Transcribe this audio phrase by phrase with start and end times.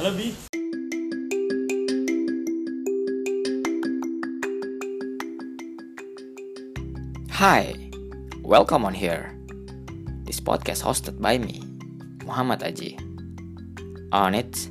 [0.00, 0.32] Halo Bi.
[7.32, 7.76] Hi,
[8.40, 9.36] welcome on here.
[10.24, 11.60] This podcast hosted by me,
[12.24, 12.96] Muhammad Aji.
[14.12, 14.70] On it,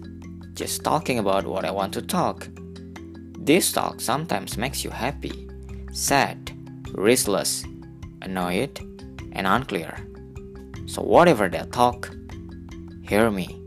[0.55, 2.47] just talking about what I want to talk.
[3.37, 5.47] This talk sometimes makes you happy,
[5.93, 6.51] sad,
[6.95, 7.63] restless,
[8.23, 8.79] annoyed,
[9.33, 9.95] and unclear.
[10.87, 12.09] So, whatever that talk,
[13.03, 13.58] hear me.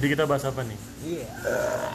[0.00, 0.78] Jadi kita bahas apa nih?
[1.04, 1.28] Iya.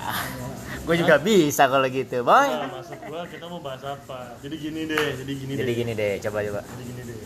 [0.85, 2.45] Gue juga bisa kalau gitu, boy.
[2.45, 4.37] Nah, maksud gua kita mau bahas apa?
[4.45, 5.77] Jadi gini deh, jadi gini Jadi deh.
[5.81, 6.61] gini deh, coba coba.
[6.61, 7.17] Jadi gini deh.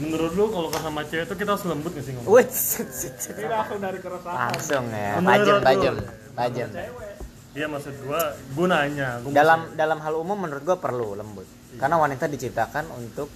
[0.00, 2.32] Menurut lu kalau sama cewek itu kita harus lembut gak sih ngomong?
[2.32, 4.36] Wih, Ini langsung dari keresahan.
[4.48, 5.94] langsung ya, tajam tajam,
[6.32, 6.68] tajam.
[7.52, 8.22] Iya maksud gua,
[8.56, 9.20] gua nanya.
[9.20, 11.44] Gua Dalam dalam hal umum menurut gue perlu lembut,
[11.76, 13.28] karena wanita diciptakan untuk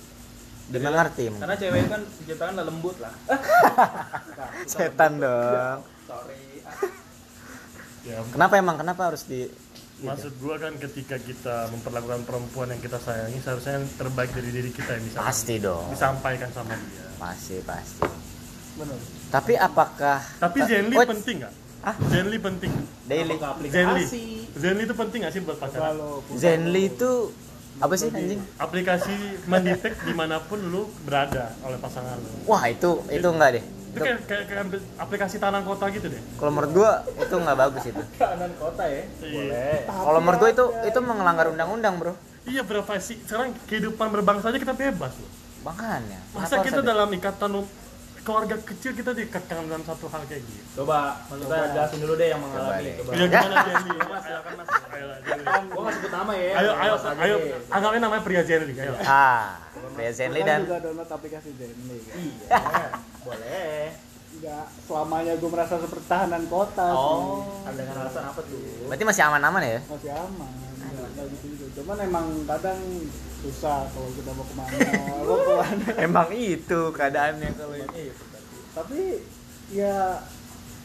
[0.66, 1.24] dimengerti.
[1.30, 3.12] Karena cewek kan diciptakan lah lembut lah.
[4.70, 5.78] Setan dong.
[6.04, 6.40] Sorry.
[8.04, 8.76] ya, Kenapa emang?
[8.76, 9.48] Kenapa harus di?
[9.94, 14.68] maksud gua kan ketika kita memperlakukan perempuan yang kita sayangi seharusnya yang terbaik dari diri
[14.68, 15.86] kita yang bisa Pasti dong.
[15.88, 17.06] disampaikan sama dia.
[17.16, 18.02] Pasti pasti.
[18.74, 18.98] Benar.
[19.30, 20.18] Tapi apakah?
[20.36, 21.54] Tapi Ta- Zenly Wait, penting nggak?
[21.80, 21.94] Ah?
[22.10, 22.72] Zenly penting.
[23.06, 23.36] Daily.
[23.70, 24.04] Zenly.
[24.52, 25.80] Zenly itu penting nggak sih buat pacaran?
[25.86, 27.10] Kalau Zenly itu
[27.82, 28.40] apa sih anjing?
[28.58, 29.14] Aplikasi
[29.50, 32.30] mendetek di mana pun lu berada oleh pasangan lu.
[32.46, 33.64] Wah itu itu enggak deh.
[33.94, 34.64] Itu kayak, kayak, kayak
[34.98, 36.22] aplikasi tanah kota gitu deh.
[36.38, 38.02] Kalau menurut gua itu nggak bagus itu.
[38.18, 39.02] kanan kota ya.
[39.22, 39.86] Iya.
[39.90, 42.14] Kalau menurut gua itu itu mengelanggar undang-undang bro.
[42.44, 43.18] Iya berapa sih?
[43.24, 45.30] Sekarang kehidupan berbangsa aja kita bebas loh.
[45.64, 46.20] Makanya.
[46.36, 47.64] Masa kita dalam ikatan
[48.24, 50.64] keluarga kecil kita dikekang dalam satu hal kayak gitu.
[50.74, 52.82] Coba, maksudnya jelasin dulu deh yang mengalami.
[52.82, 52.94] deh.
[52.98, 53.10] Coba.
[53.12, 53.98] Ya gimana Zenly?
[54.00, 54.68] Mas, silakan Mas.
[55.66, 56.52] Gua nggak sebut nama ya.
[56.54, 57.36] Ayo, ayo, ayo,
[57.68, 58.94] anggapnya namanya pria Zenly, ayo.
[59.00, 59.60] Ah,
[59.94, 62.16] Ria Zenly Kan dan juga download aplikasi Zenly kan.
[62.16, 62.58] Iya.
[63.20, 63.84] Boleh.
[64.34, 68.58] Enggak selamanya gue merasa seperti tahanan kota Oh, dengan alasan apa tuh?
[68.84, 69.78] berarti masih aman-aman ya?
[69.78, 69.80] sih.
[69.86, 70.50] Masih aman.
[70.82, 71.66] Enggak enggak gitu juga.
[71.76, 72.78] Cuman emang kadang
[73.44, 74.76] susah kalau kita mau ke mana.
[75.20, 75.84] mau ke mana.
[76.08, 78.04] Emang itu keadaannya kalau ini.
[78.72, 79.00] Tapi
[79.70, 80.24] ya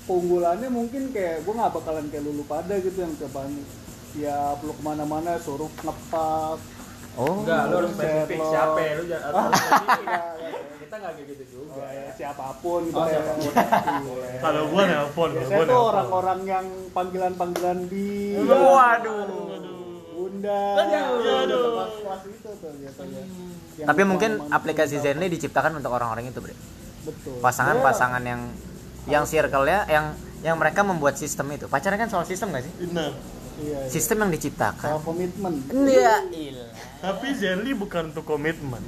[0.04, 3.54] keunggulannya mungkin kayak gue nggak bakalan kayak lulu pada gitu yang cobaan
[4.14, 6.58] ya perlu ke mana-mana suruh ngepak
[7.18, 8.92] Oh, Enggak, lu harus spesifik siapa ya?
[8.96, 10.00] Lu jangan spesifik.
[10.00, 10.62] Enggak, enggak.
[10.80, 11.84] Kita nggak kayak gitu juga.
[11.90, 13.12] Ya, siapa pun gitu Oh, ya.
[13.12, 13.52] siapa pun.
[13.52, 14.40] Iya.
[14.40, 16.66] Kalau gua nelpon, Biasanya tuh orang-orang yang
[16.96, 18.08] panggilan-panggilan di
[18.40, 19.49] Waduh.
[20.40, 20.60] Bunda.
[20.80, 21.64] Aduh.
[21.76, 23.22] Kelas-kelas itu tuh biasanya.
[23.76, 26.56] Yang Tapi mungkin aplikasi Zenly diciptakan untuk orang-orang itu, Bre.
[27.04, 27.36] betul.
[27.44, 28.42] Pasangan-pasangan yang
[29.08, 30.06] yang circle-nya yang
[30.40, 31.68] yang mereka membuat sistem itu.
[31.68, 32.74] Pacaran kan soal sistem gak sih?
[32.80, 33.08] Iya,
[33.60, 33.80] iya.
[33.92, 34.90] Sistem yang Soal diciptakan.
[35.04, 35.54] komitmen.
[35.68, 36.16] Iya,
[37.04, 38.80] tapi Zenly bukan untuk komitmen.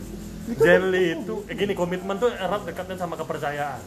[0.56, 3.80] Zenly itu, eh, gini komitmen tuh erat dekatnya sama kepercayaan.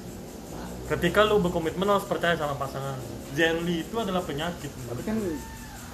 [0.84, 3.00] Ketika lu berkomitmen harus percaya sama pasangan.
[3.32, 4.68] Zenly itu adalah penyakit.
[4.68, 5.16] Tapi kan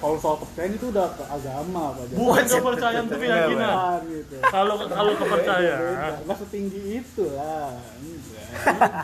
[0.01, 2.15] kalau soal kepercayaan itu udah ke agama Pak Jan.
[2.17, 3.99] Bukan kepercayaan tapi keyakinan.
[4.09, 4.35] Gitu.
[4.41, 7.77] Kalau kalau kepercayaan, Nggak setinggi itu lah.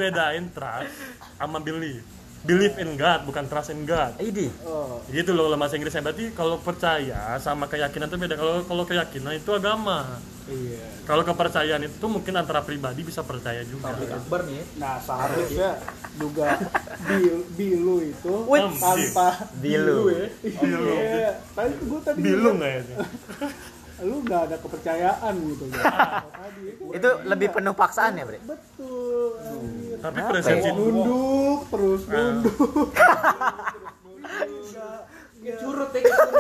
[0.02, 0.98] Bedain trust
[1.38, 2.17] sama belief.
[2.48, 4.16] Believe in God, bukan trust in God.
[4.18, 4.48] Idi.
[4.64, 6.00] Oh, Gitu loh kalau bahasa Inggrisnya.
[6.02, 8.36] Berarti kalau percaya sama keyakinan itu beda.
[8.36, 10.16] Kalau kalau keyakinan itu agama.
[10.48, 10.80] iya.
[11.04, 13.92] Kalau kepercayaan itu mungkin antara pribadi bisa percaya juga.
[13.92, 14.64] Tablik akbar nih.
[14.76, 15.70] Nah, seharusnya
[16.16, 16.48] juga
[17.06, 18.64] bil, bilu itu Wait.
[18.80, 20.08] tanpa Bilu.
[20.08, 20.28] ya.
[20.42, 20.88] Bilu.
[20.88, 21.32] Iya.
[21.52, 22.98] Tadi gue tadi Bilung kayaknya.
[23.98, 25.84] lu nggak ada kepercayaan gitu ya.
[26.24, 26.62] Tadi
[26.96, 28.40] Itu lebih penuh paksaan ya, Bre?
[28.40, 29.36] betul.
[29.42, 29.77] anjir.
[29.98, 30.74] Tapi Kenapa presensi ya?
[30.74, 32.90] nunduk terus nunduk.
[35.38, 36.38] Curut ya gitu.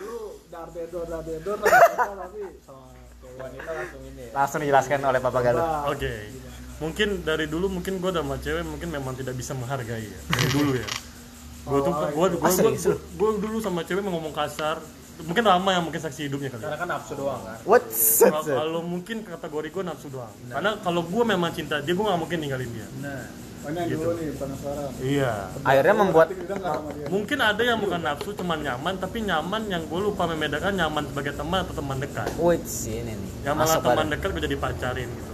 [0.00, 1.78] Lu darbedor darbedor tapi
[2.60, 2.88] sama
[3.30, 4.22] Wanita langsung ini.
[4.22, 4.32] ya.
[4.34, 5.64] Langsung dijelaskan oleh Papa Galuh.
[5.88, 6.12] Oke.
[6.78, 10.18] Mungkin dari dulu mungkin gue sama cewek mungkin memang tidak bisa menghargai ya.
[10.26, 10.88] Dari dulu ya.
[11.62, 12.52] Gue tuh gue gue Ah,
[12.90, 14.82] gue dulu sama cewek mau ngomong kasar.
[15.22, 16.60] Mungkin lama yang mungkin saksi hidupnya kali.
[16.60, 16.66] ya.
[16.66, 17.56] Karena kan nafsu doang kan.
[17.62, 17.84] What?
[17.86, 20.32] Kalau- Kalau mungkin kategori gue nafsu doang.
[20.46, 22.88] Karena kalau gue memang cinta dia, gue gak mungkin ninggalin dia.
[22.98, 23.22] Nah,
[23.62, 24.00] yang Gitu.
[24.00, 24.90] dulu nih sekarang.
[24.98, 25.32] Iya.
[25.60, 26.26] Akhirnya membuat.
[27.06, 31.32] Mungkin ada yang bukan nafsu, cuman nyaman, tapi nyaman yang gue lupa membedakan nyaman sebagai
[31.34, 32.28] teman atau teman dekat.
[32.36, 33.30] Wait sih ini nih.
[33.44, 35.29] Yang malah teman dekat gue jadi pacarin gitu.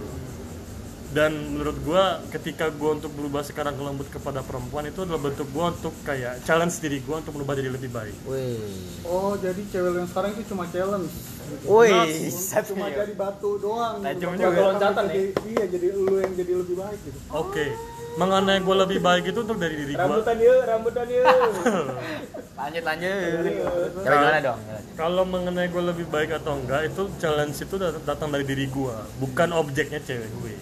[1.17, 5.49] Dan menurut gue ketika gue untuk berubah sekarang ke lembut kepada perempuan itu adalah bentuk
[5.49, 8.13] gue untuk kayak challenge diri gue untuk berubah jadi lebih baik.
[8.29, 8.61] Wih.
[9.01, 11.09] Oh, jadi cewek yang sekarang itu cuma challenge.
[11.49, 11.65] gitu.
[11.73, 12.29] Wih,
[12.69, 13.97] Cuma jadi batu doang.
[14.05, 14.29] Gitu.
[14.29, 14.45] juga.
[14.45, 17.17] Kalau Loncatan jadi, Iya, jadi lu yang jadi lebih baik gitu.
[17.33, 17.65] Oke,
[18.21, 21.25] mengenai gue lebih baik itu untuk dari diri gue Rambutan yuk, rambutan yuk.
[22.57, 23.13] lanjut lanjut
[24.01, 24.59] coba gimana dong
[24.97, 28.95] kalau mengenai gue lebih baik atau enggak itu challenge itu dat- datang dari diri gue
[29.21, 30.57] bukan objeknya cewek gue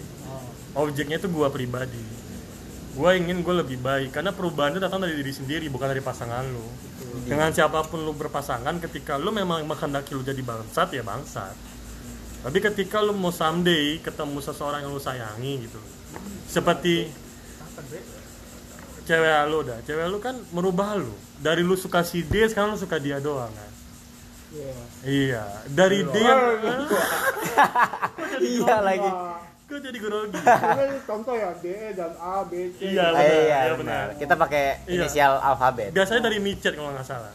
[0.76, 2.04] objeknya itu gue pribadi.
[2.96, 6.44] Gue ingin gue lebih baik karena perubahan itu datang dari diri sendiri bukan dari pasangan
[6.48, 6.64] lu.
[7.28, 11.56] Dengan siapa pun lu berpasangan ketika lu memang menghendaki lu jadi bangsat ya bangsat.
[12.44, 15.80] Tapi ketika lu mau someday ketemu seseorang yang lu sayangi gitu.
[16.48, 17.10] Seperti
[19.04, 19.78] cewek lu dah.
[19.84, 21.12] Cewek lu kan merubah lu.
[21.36, 23.72] Dari lu suka si dia sekarang lu suka dia doang kan?
[24.56, 24.72] Iya.
[25.04, 26.32] Iya, dari dia.
[28.56, 29.10] iya lagi
[29.66, 30.38] Gue jadi grogi.
[30.78, 32.86] Ini contoh ya D dan A B C.
[32.86, 33.26] Iya, Ah, benar.
[33.26, 34.06] iya Iya, benar benar.
[34.14, 34.94] kita pakai Iya.
[34.96, 37.34] inisial alfabet Biasanya dari micet kalau nggak salah.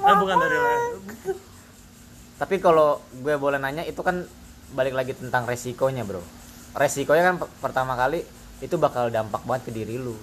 [0.00, 0.56] Eh bukan dari
[2.36, 4.22] Tapi kalau gue boleh nanya itu kan
[4.70, 6.22] balik lagi tentang resikonya bro.
[6.74, 8.22] Resikonya kan per- pertama kali
[8.58, 10.14] itu bakal dampak banget ke diri lu.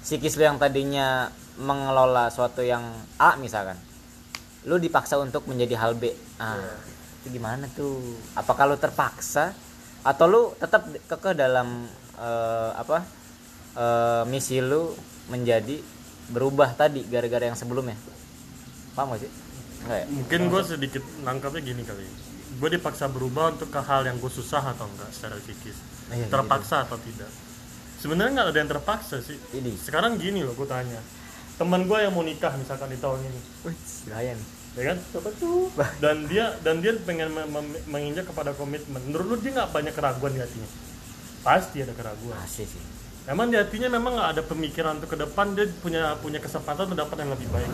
[0.00, 2.80] Psikis lu yang tadinya mengelola suatu yang
[3.16, 3.76] A misalkan,
[4.62, 6.08] lu dipaksa untuk menjadi hal B.
[6.36, 6.56] Ah,
[7.20, 8.00] itu gimana tuh?
[8.32, 9.52] Apakah lu terpaksa
[10.02, 11.86] atau lu tetap kekeh dalam
[12.18, 13.06] eh, apa
[13.78, 14.90] eh, misi lu
[15.30, 15.78] menjadi
[16.30, 17.94] berubah tadi gara-gara yang sebelumnya?
[18.94, 19.30] Paham gak sih?
[19.86, 20.06] Enggak ya?
[20.10, 22.04] Mungkin gue sedikit nangkapnya gini kali.
[22.60, 25.78] Gue dipaksa berubah untuk ke hal yang gue susah atau enggak secara psikis.
[26.12, 27.30] Iya, Terpaksa atau tidak.
[28.02, 29.38] Sebenarnya nggak ada yang terpaksa sih.
[29.54, 29.72] Ini.
[29.78, 30.98] Sekarang gini loh, gue tanya.
[31.56, 33.76] Teman gue yang mau nikah misalkan di tahun ini, Wih,
[34.10, 34.48] bahaya nih.
[34.72, 34.98] Ya kan?
[36.00, 39.00] Dan dia dan dia pengen me- me- menginjak kepada komitmen.
[39.08, 40.68] Menurut lu dia nggak banyak keraguan di hatinya?
[41.44, 42.36] Pasti ada keraguan.
[42.38, 42.82] Masih sih.
[43.28, 46.98] Emang di hatinya memang nggak ada pemikiran untuk ke depan dia punya punya kesempatan untuk
[46.98, 47.70] dapat yang lebih baik.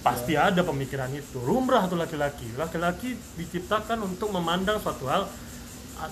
[0.00, 1.38] Pasti ada pemikiran itu.
[1.44, 2.48] Lumrah tuh laki-laki.
[2.56, 5.28] Laki-laki diciptakan untuk memandang suatu hal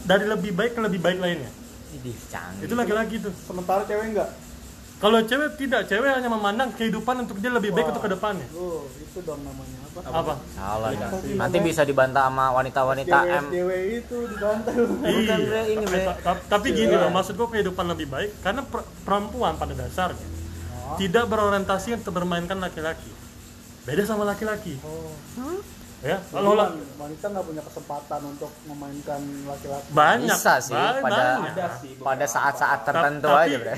[0.05, 1.49] dari lebih baik ke lebih baik lainnya.
[1.97, 2.69] Idih, canggih.
[2.69, 3.33] Itu laki-laki tuh.
[3.49, 4.29] Sementara cewek enggak.
[4.99, 7.91] Kalau cewek tidak, cewek hanya memandang kehidupan untuk dia lebih baik Wah.
[7.95, 8.47] untuk ke depannya.
[8.51, 9.99] Oh, itu dong namanya apa?
[10.11, 10.35] Apa?
[10.59, 10.91] Salah.
[11.23, 13.47] Sih Nanti bisa dibantah sama wanita-wanita M.
[13.47, 13.71] SJW
[14.03, 14.75] itu dibantah.
[14.75, 16.03] Bukan, Bre, ini, Bre.
[16.51, 20.27] Tapi gini loh, maksud gua kehidupan lebih baik karena per- perempuan pada dasarnya
[20.99, 23.13] tidak berorientasi untuk bermainkan laki-laki.
[23.87, 24.83] Beda sama laki-laki.
[24.83, 25.15] Oh.
[25.99, 29.89] Ya, kalau la- Wanita nggak punya kesempatan untuk memainkan laki-laki.
[29.91, 31.51] banyak Bisa sih banyak, pada banyak.
[31.51, 31.93] Ada sih.
[31.99, 33.75] pada saat-saat tertentu Tapi- aja, Bre.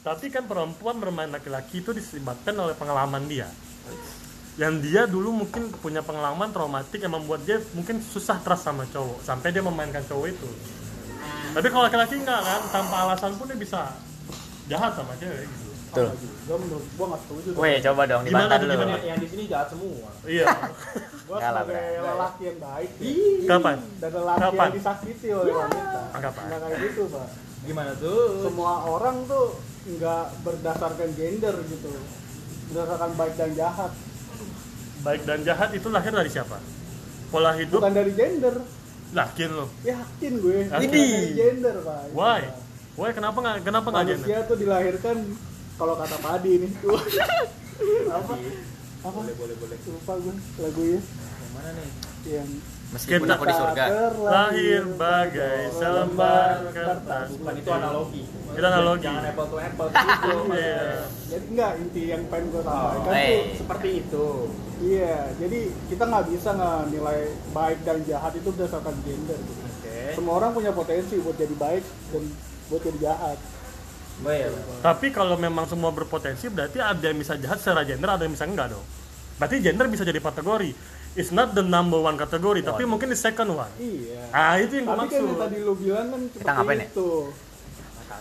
[0.00, 3.46] Tapi kan perempuan bermain laki-laki itu disebabkan oleh pengalaman dia.
[4.56, 9.22] Yang dia dulu mungkin punya pengalaman traumatik yang membuat dia mungkin susah trust sama cowok
[9.22, 10.50] sampai dia memainkan cowok itu.
[11.52, 13.94] Tapi kalau laki-laki enggak kan, tanpa alasan pun dia bisa
[14.66, 15.70] jahat sama cewek gitu.
[15.92, 16.06] Tuh.
[16.46, 17.48] Gua menurut gua nggak setuju.
[17.56, 18.74] Weh, coba dong Gimana dibantah tuh, dulu.
[18.76, 18.90] gimana?
[18.92, 20.08] Yang, yang di sini jahat semua.
[20.24, 20.46] Iya.
[21.30, 22.02] Lah, sebagai Bre.
[22.02, 22.90] lelaki yang baik.
[23.46, 23.76] Kapan?
[23.96, 24.58] Dan lelaki Kapan?
[24.60, 26.00] yang disakiti oleh wanita.
[26.12, 26.44] Kapan?
[26.44, 27.26] Nggak kayak gitu, Pak.
[27.60, 28.18] Gimana tuh?
[28.42, 29.46] Semua orang tuh
[29.86, 31.90] nggak berdasarkan gender gitu.
[32.68, 33.92] Berdasarkan baik dan jahat.
[35.00, 36.58] Baik dan jahat itu lahir dari siapa?
[37.30, 38.54] Pola hidup Bukan dari gender.
[39.10, 39.66] yakin lo.
[39.82, 40.58] Yakin gue.
[40.66, 40.88] Yakin?
[40.88, 42.10] Dari gender, Pak.
[42.10, 42.42] Why?
[42.94, 44.26] Why kenapa nggak kenapa nggak gender?
[44.26, 45.16] Manusia tuh dilahirkan
[45.78, 46.72] kalau kata Padi nih.
[48.18, 48.34] apa?
[49.00, 49.16] Apa?
[49.16, 49.78] Boleh, boleh, boleh.
[49.80, 51.00] Lupa gue lagunya
[51.60, 51.90] mana nih?
[52.20, 52.48] yang
[52.90, 53.84] Meskipun Kita aku di surga.
[54.18, 57.38] Lahir bagai selembar kertas.
[57.38, 58.22] Bukan itu analogi.
[58.26, 59.06] Itu analogi.
[59.06, 60.34] Jangan apple to apple gitu.
[60.50, 60.82] Iya.
[61.30, 63.30] Jadi enggak inti yang pengen gue Oh, sampaikan eh.
[63.30, 64.26] tuh seperti itu.
[64.80, 67.18] Iya, jadi kita nggak bisa nggak nilai
[67.54, 69.38] baik dan jahat itu berdasarkan gender.
[69.38, 69.62] Gitu.
[69.62, 69.98] Oke.
[70.18, 72.22] Semua orang punya potensi buat jadi baik dan
[72.74, 73.38] buat jadi jahat.
[74.26, 74.50] Baik.
[74.82, 78.50] Tapi kalau memang semua berpotensi berarti ada yang bisa jahat secara gender, ada yang bisa
[78.50, 78.82] enggak dong.
[79.38, 80.98] Berarti gender bisa jadi kategori.
[81.12, 83.66] It's not the number one kategori, tapi mungkin the second one.
[83.76, 84.30] Iya.
[84.30, 85.42] Ah itu yang gue Tapi kan yang maksud.
[85.42, 86.86] tadi lu bilang kan Kita ngapain ya?
[86.86, 87.10] itu.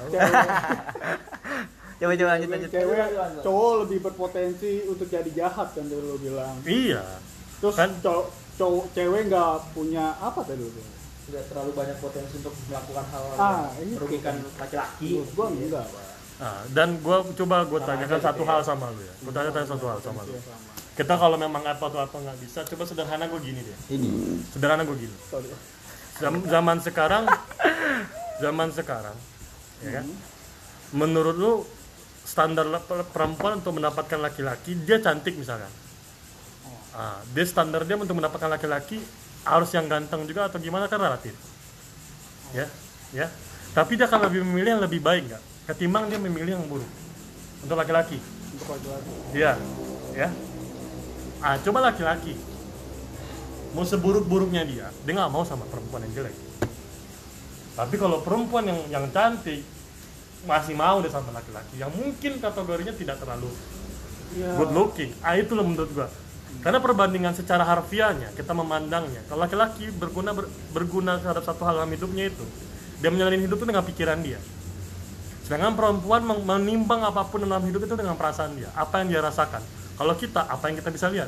[0.10, 0.22] Cewek,
[2.00, 2.70] Coba coba lanjut lanjut.
[2.72, 3.08] cewek,
[3.42, 6.56] cowok lebih berpotensi untuk jadi jahat kan tadi lu bilang.
[6.64, 7.04] Iya.
[7.60, 7.92] Terus Kan?
[8.00, 10.96] cowok, cowok cewek nggak punya apa tadi lu bilang?
[11.28, 15.10] Tidak terlalu banyak potensi untuk melakukan hal Ah, yang merugikan laki-laki.
[15.14, 16.04] Menurut gua enggak, Pak.
[16.40, 18.66] Nah, dan gue coba gue Sama tanyakan satu hal ya.
[18.66, 19.14] sama lu ya.
[19.20, 20.32] Gue tanya-tanya satu hal sama lu.
[20.32, 20.72] Iya, sama.
[21.00, 23.78] Kita kalau memang apa tuh apa nggak bisa, coba sederhana gue gini deh.
[23.96, 24.10] Ini.
[24.52, 25.16] Sederhana gue gini.
[25.32, 25.48] Sorry.
[26.20, 27.24] Zam- zaman sekarang,
[28.44, 29.16] zaman sekarang,
[29.80, 30.06] ya kan?
[30.92, 31.54] Menurut lu
[32.28, 32.68] standar
[33.16, 35.72] perempuan untuk mendapatkan laki-laki, dia cantik misalkan.
[36.92, 39.00] Ah, dia standar dia untuk mendapatkan laki-laki
[39.48, 41.32] harus yang ganteng juga atau gimana kan relatif.
[42.52, 42.68] Ya,
[43.16, 43.32] ya.
[43.72, 45.44] Tapi dia akan lebih memilih yang lebih baik nggak?
[45.72, 46.92] Ketimbang dia memilih yang buruk
[47.64, 48.20] untuk laki-laki.
[48.52, 49.12] Untuk laki-laki.
[49.32, 49.56] Iya,
[50.12, 50.28] ya.
[51.40, 52.36] Ah, coba laki-laki.
[53.72, 56.36] Mau seburuk-buruknya dia, dia nggak mau sama perempuan yang jelek.
[57.80, 59.64] Tapi kalau perempuan yang yang cantik,
[60.44, 61.80] masih mau deh sama laki-laki.
[61.80, 63.48] Yang mungkin kategorinya tidak terlalu
[64.36, 65.16] ya, good looking.
[65.24, 66.12] Ah itu loh menurut gua.
[66.60, 69.24] Karena perbandingan secara harfiahnya kita memandangnya.
[69.32, 72.44] Kalau laki-laki berguna ber- berguna terhadap satu hal dalam hidupnya itu
[73.00, 74.42] dia menjalani hidup itu dengan pikiran dia.
[75.46, 78.68] Sedangkan perempuan menimbang apa pun dalam hidup itu dengan perasaan dia.
[78.76, 81.28] Apa yang dia rasakan kalau kita apa yang kita bisa lihat?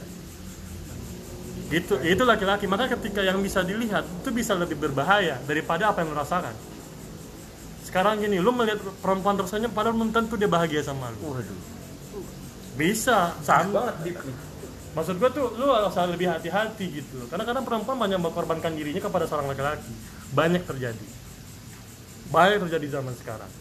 [1.68, 2.72] Itu itu laki-laki.
[2.72, 6.56] Maka ketika yang bisa dilihat itu bisa lebih berbahaya daripada apa yang lo rasakan.
[7.84, 11.36] Sekarang gini lu melihat perempuan tersenyum padahal belum tentu dia bahagia sama lu.
[11.36, 11.60] Waduh.
[12.80, 13.92] bisa sama.
[13.92, 14.24] Banget
[14.96, 19.28] maksud gua tuh lu harus lebih hati-hati gitu karena kadang perempuan banyak mengorbankan dirinya kepada
[19.28, 19.92] seorang laki-laki.
[20.32, 21.08] Banyak terjadi.
[22.32, 23.52] Banyak terjadi zaman sekarang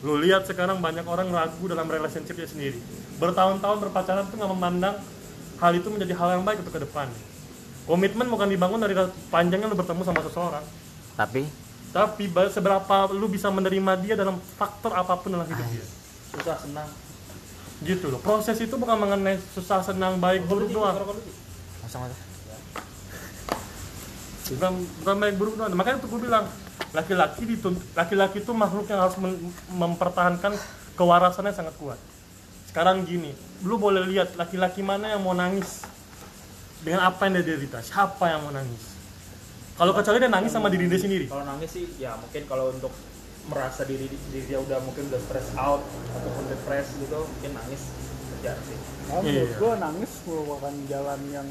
[0.00, 2.80] lu lihat sekarang banyak orang ragu dalam relationshipnya sendiri.
[3.20, 4.96] Bertahun-tahun berpacaran tuh nggak memandang
[5.60, 7.08] hal itu menjadi hal yang baik untuk ke depan.
[7.84, 8.96] Komitmen bukan dibangun dari
[9.28, 10.64] panjangnya lu bertemu sama seseorang.
[11.20, 11.42] Tapi?
[11.90, 15.84] Tapi seberapa lu bisa menerima dia dalam faktor apa pun dalam hidup dia.
[16.30, 16.88] susah senang.
[17.82, 18.22] Gitu loh.
[18.22, 20.94] Proses itu bukan mengenai susah senang baik buruk doang.
[21.82, 22.16] masa masa.
[24.54, 25.74] bukan bukan baik buruk doang.
[25.74, 26.46] Makanya tuh gue bilang
[26.90, 29.38] laki-laki ditunt laki-laki itu makhluk yang harus men-
[29.70, 30.52] mempertahankan
[30.94, 31.98] kewarasannya sangat kuat.
[32.66, 33.32] Sekarang gini
[33.62, 35.84] lu boleh lihat laki-laki mana yang mau nangis.
[36.80, 37.78] Dengan apa yang dia derita?
[37.78, 38.96] Siapa yang mau nangis?
[39.76, 41.26] Kalau kecuali dia nangis sama diri dia sendiri.
[41.26, 42.92] kalau nangis sih ya mungkin kalau untuk
[43.46, 45.80] merasa diri diri dia udah mungkin udah stress out
[46.12, 47.82] ataupun depres gitu mungkin nangis
[48.30, 48.76] wajar sih.
[49.06, 49.56] Nah, menurut Iya.
[49.56, 51.48] gua nangis merupakan jalan yang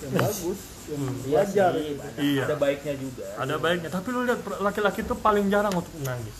[0.00, 2.42] yang bagus yang Iya wajar sih, banyak- Iya.
[2.44, 6.36] ada baiknya juga ada baiknya tapi lu lihat laki-laki itu paling jarang untuk menangis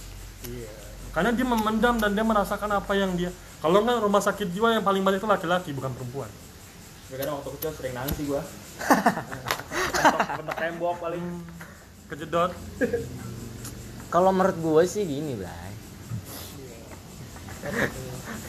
[1.11, 4.85] karena dia memendam dan dia merasakan apa yang dia kalau nggak rumah sakit jiwa yang
[4.85, 6.29] paling banyak itu laki-laki bukan perempuan
[7.09, 8.43] ya kadang waktu kecil sering nangis sih gua
[10.37, 11.25] bentok tembok paling
[12.07, 12.51] kejedot
[14.05, 15.35] Kalau menurut gue sih gini.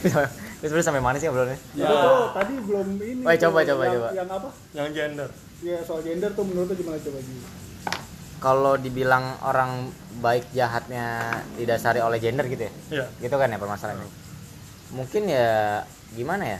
[0.05, 0.13] Itu
[0.61, 1.57] sebenarnya sampai mana sih ngobrolnya?
[1.73, 1.89] Ya.
[1.89, 3.21] tuh tadi belum ini.
[3.23, 4.09] Tuh, coba, coba, yang, coba.
[4.13, 4.49] Yang apa?
[4.73, 5.29] yang gender
[5.65, 7.41] Ya soal gender tuh menurut lu gimana coba Ji?
[8.37, 9.89] Kalau dibilang orang
[10.21, 12.73] baik jahatnya didasari oleh gender gitu ya?
[13.01, 14.05] ya Gitu kan ya permasalahannya.
[14.93, 15.81] Mungkin ya
[16.13, 16.59] gimana ya?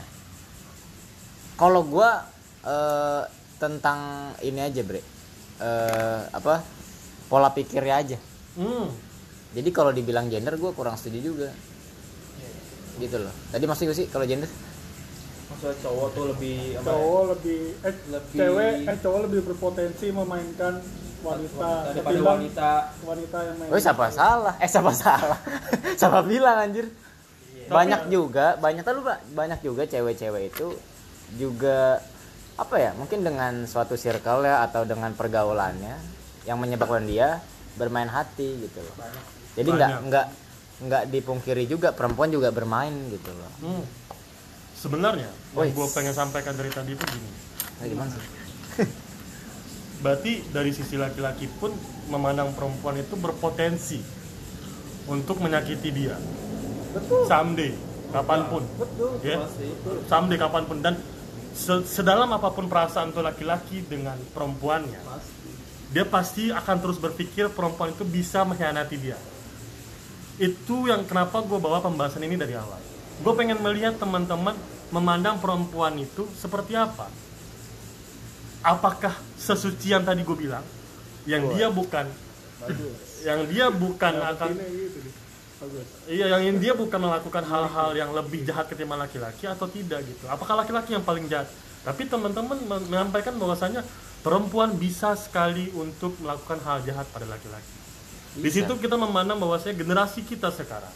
[1.54, 2.26] Kalau gua
[2.66, 3.22] eh,
[3.62, 4.98] tentang ini aja, Bre.
[5.62, 6.66] Eh, apa?
[7.30, 8.18] Pola pikirnya aja.
[8.58, 9.06] hmm.
[9.54, 11.48] Jadi kalau dibilang gender gue kurang setuju juga.
[12.98, 13.30] Gitu loh.
[13.54, 14.50] Tadi maksud gue sih kalau gender
[15.46, 16.88] maksudnya cowok tuh lebih apa ya?
[16.88, 20.74] Cowok lebih eh Lebih- cewek eh cowok lebih berpotensi memainkan
[21.18, 22.70] wanita daripada ketimbang wanita
[23.02, 23.68] wanita yang main.
[23.70, 24.54] Oh siapa salah?
[24.58, 25.38] Eh siapa salah?
[26.00, 26.86] siapa bilang anjir?
[27.66, 29.18] Banyak juga, banyak tuh Pak.
[29.34, 30.78] Banyak juga cewek-cewek itu
[31.34, 31.98] juga
[32.54, 32.94] apa ya?
[32.94, 35.98] Mungkin dengan suatu circle ya atau dengan pergaulannya
[36.46, 37.42] yang menyebabkan dia
[37.74, 38.94] bermain hati gitu loh.
[39.58, 40.02] Jadi nggak Banyak.
[40.06, 40.26] nggak
[40.76, 43.52] nggak dipungkiri juga perempuan juga bermain gitu loh.
[43.60, 43.84] Hmm.
[44.76, 47.30] Sebenarnya yang gue pengen sampaikan dari tadi itu gini.
[47.80, 48.12] Nah, gimana?
[50.04, 51.72] Berarti dari sisi laki-laki pun
[52.12, 53.98] memandang perempuan itu berpotensi
[55.08, 56.16] untuk menyakiti dia.
[56.96, 57.28] Betul.
[57.28, 57.72] someday
[58.08, 58.62] kapan pun.
[58.80, 59.20] Betul.
[59.20, 59.36] ya.
[59.44, 59.68] pasti
[60.08, 60.78] someday kapan pun.
[60.84, 60.94] Dan
[61.56, 65.00] se- sedalam apa pun perasaan tuh laki-laki dengan perempuannya
[65.86, 69.16] dia pasti akan terus berpikir perempuan itu bisa mengkhianati dia.
[70.36, 74.56] Itu yang kenapa gue bawa pembahasan ini dari awal gue pengen melihat teman-teman
[74.92, 77.08] memandang perempuan itu seperti apa
[78.60, 80.64] apakah sesuci yang tadi gue bilang
[81.26, 82.06] yang dia bukan
[83.26, 85.10] yang dia bukan akan Ini gitu.
[85.56, 85.88] Bagus.
[86.04, 90.28] Iya, yang dia bukan melakukan hal-hal yang lebih jahat ketimbang laki-laki atau tidak gitu.
[90.28, 91.48] Apakah laki-laki yang paling jahat?
[91.80, 93.80] Tapi teman-teman men- menyampaikan bahwasanya
[94.20, 97.72] perempuan bisa sekali untuk melakukan hal jahat pada laki-laki.
[98.36, 100.92] Di situ kita memandang bahwasanya generasi kita sekarang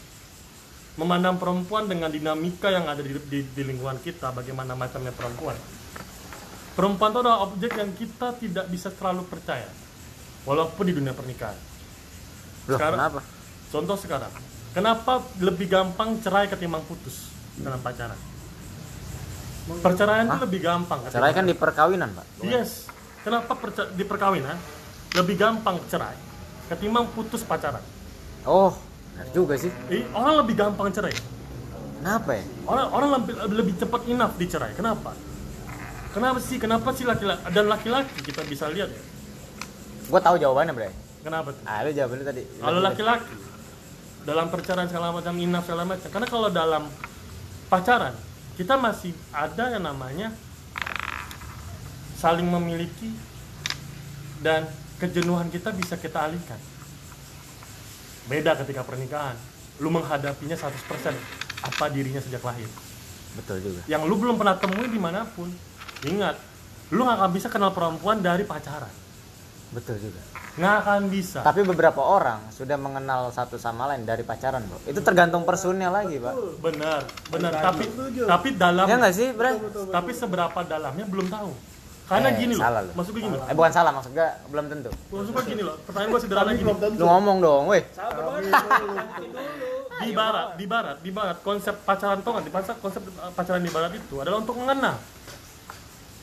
[1.01, 5.57] memandang perempuan dengan dinamika yang ada di, di, di lingkungan kita, bagaimana macamnya perempuan.
[6.77, 9.65] Perempuan itu adalah objek yang kita tidak bisa terlalu percaya,
[10.45, 11.57] walaupun di dunia pernikahan.
[12.69, 13.21] Loh, Sekarang- kenapa?
[13.71, 14.33] Contoh sekarang,
[14.71, 18.19] kenapa lebih gampang cerai ketimbang putus dalam pacaran?
[19.81, 20.99] Perceraian itu lebih gampang.
[21.07, 22.27] Cerai kan di perkawinan, Pak.
[22.43, 22.91] Yes.
[23.23, 24.57] Kenapa perca- di perkawinan
[25.15, 26.17] lebih gampang cerai
[26.67, 27.85] ketimbang putus pacaran?
[28.43, 28.75] Oh,
[29.21, 29.69] benar juga sih.
[29.93, 31.13] Eh, orang lebih gampang cerai.
[32.01, 32.45] Kenapa ya?
[32.65, 34.73] Orang orang lebih, lebih cepat enough dicerai.
[34.73, 35.13] Kenapa?
[36.17, 36.57] Kenapa sih?
[36.57, 39.03] Kenapa sih laki-laki dan laki-laki kita bisa lihat ya?
[40.09, 40.91] Gue tahu jawabannya, Bre.
[41.21, 41.61] Kenapa tuh?
[41.69, 42.43] Ah, lu jawabannya tadi.
[42.49, 43.35] Kalau laki-laki
[44.25, 46.09] dalam perceraian segala macam enough segala macam.
[46.09, 46.83] Karena kalau dalam
[47.69, 48.17] pacaran
[48.57, 50.33] kita masih ada yang namanya
[52.17, 53.13] saling memiliki
[54.41, 54.65] dan
[54.97, 56.70] kejenuhan kita bisa kita alihkan.
[58.31, 59.35] Beda ketika pernikahan.
[59.81, 60.77] lu menghadapinya 100%
[61.65, 62.69] apa dirinya sejak lahir.
[63.33, 63.81] Betul juga.
[63.89, 65.49] Yang lu belum pernah temui di mana pun.
[66.05, 66.37] Ingat
[66.93, 68.93] lu nggak akan bisa kenal perempuan dari pacaran.
[69.73, 70.21] Betul juga.
[70.61, 71.41] Nggak akan bisa.
[71.41, 74.85] Tapi beberapa orang sudah mengenal satu sama lain dari pacaran bro.
[74.85, 76.61] Itu tergantung personnya lagi pak.
[76.61, 77.01] Benar
[77.33, 77.51] benar.
[77.57, 77.85] Tapi
[78.29, 79.57] tapi dalam ya nggak sih Bray?
[79.89, 81.51] tapi seberapa dalamnya belum tahu
[82.11, 82.91] karena Eh, gini loh salah lu.
[82.93, 83.47] maksud gue gini loh.
[83.47, 84.91] Eh bukan salah maksud gue belum tentu.
[84.91, 86.67] Maksud gue gini loh pertanyaan gue sederhana gini.
[86.99, 87.83] lu ngomong dong weh.
[90.01, 92.45] Di barat di barat di barat konsep pacaran tuh nggak?
[92.45, 94.97] Di pacar konsep uh, pacaran di barat itu adalah untuk mengenal.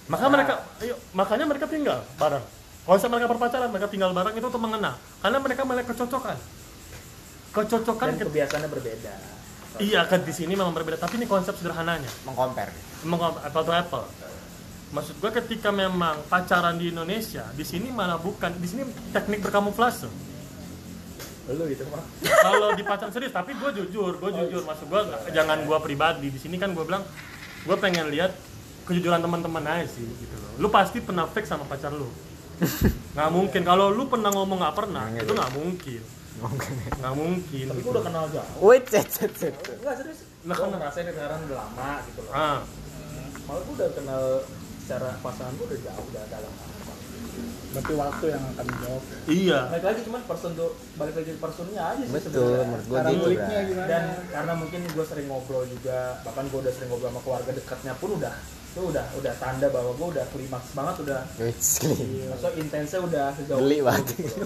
[0.07, 2.43] Maka mereka ayo, makanya mereka tinggal bareng.
[2.83, 4.95] Konsep mereka berpacaran mereka tinggal bareng itu untuk mengenal.
[5.17, 6.37] Karena mereka melihat kecocokan.
[7.49, 9.13] Kecocokan dan ke- kebiasaannya berbeda.
[9.77, 12.09] Iya kan di sini memang berbeda tapi ini konsep sederhananya.
[12.23, 12.73] Mengcompare.
[13.03, 14.05] Memang apple to apple
[14.87, 20.07] maksud gua ketika memang pacaran di Indonesia di sini malah bukan di sini teknik berkamuflase.
[21.47, 22.03] Lu gitu mah
[22.43, 24.67] kalau di pacaran serius tapi gue jujur gue jujur.
[24.67, 25.01] Maksud gue
[25.31, 26.27] jangan gue pribadi.
[26.27, 27.07] Di sini kan gue bilang
[27.63, 28.35] gue pengen lihat
[28.83, 30.51] kejujuran teman-teman aja sih gitu loh.
[30.59, 32.07] Lu pasti pernah fake sama pacar lu.
[33.15, 33.61] Nggak mungkin.
[33.63, 36.01] Kalau lu pernah ngomong nggak pernah itu nggak mungkin.
[36.99, 37.65] Nggak mungkin.
[37.71, 37.87] Tapi gitu.
[37.87, 38.67] gua udah kenal jauh.
[38.67, 40.27] Wait cet cet cet enggak serius.
[40.43, 42.31] Gua kan- ngerasain sekarang udah lama gitu loh.
[42.35, 42.59] Ah.
[43.47, 44.23] Malah gua udah kenal
[44.87, 46.53] secara pasangan gua udah jauh udah dalam
[47.75, 52.03] berarti waktu yang akan menjawab iya balik lagi cuman person tuh balik lagi personnya aja
[52.07, 52.65] sih betul sebenarnya.
[52.65, 56.89] menurut gue gitu gimana dan karena mungkin gue sering ngobrol juga bahkan gue udah sering
[56.89, 58.33] ngobrol sama keluarga dekatnya pun udah
[58.77, 63.79] itu udah udah tanda bahwa gue udah klimaks banget udah maksudnya intensnya udah sejauh Geli
[63.81, 64.05] banget.
[64.21, 64.37] gitu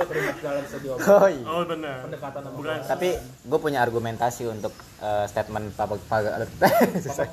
[0.00, 4.72] klimaks dalam sejauh oh iya oh benar pendekatan sama bukan tapi gue punya argumentasi untuk
[5.00, 6.48] eh, statement papa papa
[7.04, 7.28] susah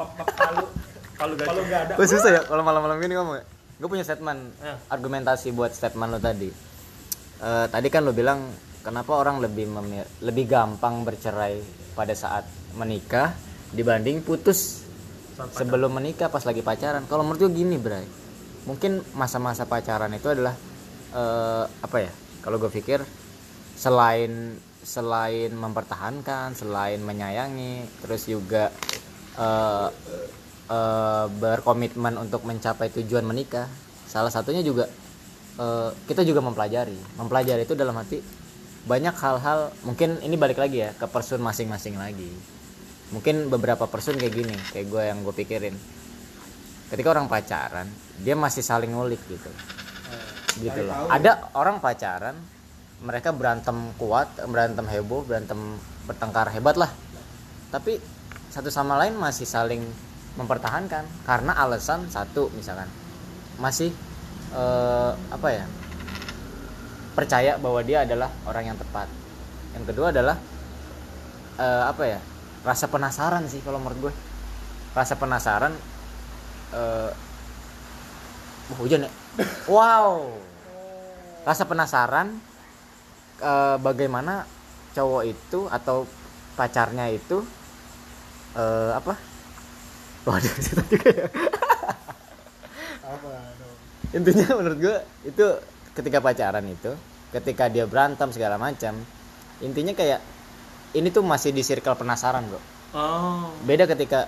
[1.22, 1.94] kalau kalau gak kalau nggak ada.
[1.96, 3.46] Gue susah ya kalau malam-malam gini ngomong ya.
[3.78, 4.76] Gue punya statement Ya.
[4.88, 6.50] argumentasi buat statement lo tadi.
[7.40, 8.50] Eh, tadi kan lo bilang
[8.82, 11.62] kenapa orang lebih memir- lebih gampang bercerai
[11.92, 13.34] pada saat menikah
[13.70, 14.82] dibanding putus
[15.32, 15.58] Saat pacaran.
[15.58, 17.06] sebelum menikah pas lagi pacaran?
[17.06, 18.06] Kalau menurut gue gini Bray.
[18.62, 20.54] Mungkin masa-masa pacaran itu adalah
[21.12, 23.02] eh, apa ya kalau gue pikir
[23.76, 28.70] selain selain mempertahankan selain menyayangi terus juga
[29.36, 29.88] eh,
[30.72, 33.68] eh, berkomitmen untuk mencapai tujuan menikah.
[34.08, 34.88] Salah satunya juga
[35.60, 36.96] eh, kita juga mempelajari.
[37.20, 38.24] Mempelajari itu dalam hati
[38.82, 42.32] banyak hal-hal mungkin ini balik lagi ya ke person masing-masing lagi.
[43.12, 45.76] Mungkin beberapa person kayak gini kayak gue yang gue pikirin.
[46.90, 47.88] Ketika orang pacaran
[48.24, 49.52] dia masih saling ngulik gitu.
[50.52, 51.08] Gitu loh.
[51.08, 52.36] ada orang pacaran
[53.00, 56.92] mereka berantem kuat berantem heboh berantem bertengkar hebat lah.
[57.72, 57.98] Tapi
[58.52, 59.80] satu sama lain masih saling
[60.40, 61.04] mempertahankan.
[61.28, 62.88] Karena alasan satu misalkan
[63.60, 63.92] masih
[64.56, 65.66] eh, apa ya
[67.12, 69.08] percaya bahwa dia adalah orang yang tepat.
[69.76, 70.38] Yang kedua adalah
[71.60, 72.20] eh, apa ya
[72.62, 74.14] rasa penasaran sih kalau menurut gue.
[74.92, 75.72] Rasa penasaran
[76.72, 77.12] eh
[78.72, 79.12] wah, hujan ya?
[79.68, 80.32] Wow!
[81.44, 82.40] Rasa penasaran
[83.44, 84.48] eh, bagaimana
[84.92, 86.04] cowok itu atau
[86.60, 87.44] pacarnya itu
[88.56, 89.31] eh, apa
[90.28, 91.28] waduh cerita juga ya?
[93.06, 93.76] Apa dong
[94.12, 95.46] intinya menurut gue itu
[95.96, 96.92] ketika pacaran itu
[97.32, 99.00] ketika dia berantem segala macam
[99.64, 100.20] intinya kayak
[100.92, 102.60] ini tuh masih di circle penasaran bro.
[102.92, 103.48] Oh.
[103.64, 104.28] Beda ketika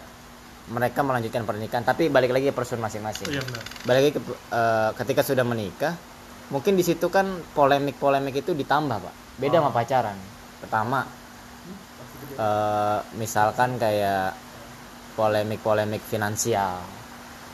[0.72, 3.28] mereka melanjutkan pernikahan tapi balik lagi ke person masing-masing.
[3.28, 3.64] Iya benar.
[3.84, 6.00] Balik lagi ke, eh, ketika sudah menikah
[6.48, 9.16] mungkin di situ kan polemik-polemik itu ditambah pak.
[9.36, 10.16] Beda sama pacaran.
[10.64, 11.04] Pertama
[12.40, 14.40] eh, misalkan kayak
[15.14, 17.04] polemik-polemik finansial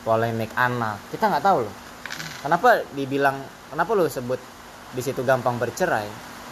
[0.04, 0.98] polemik anak.
[1.12, 1.76] Kita nggak tahu loh.
[2.41, 3.38] Kenapa dibilang
[3.69, 4.39] kenapa lo sebut
[4.95, 6.08] di situ gampang bercerai?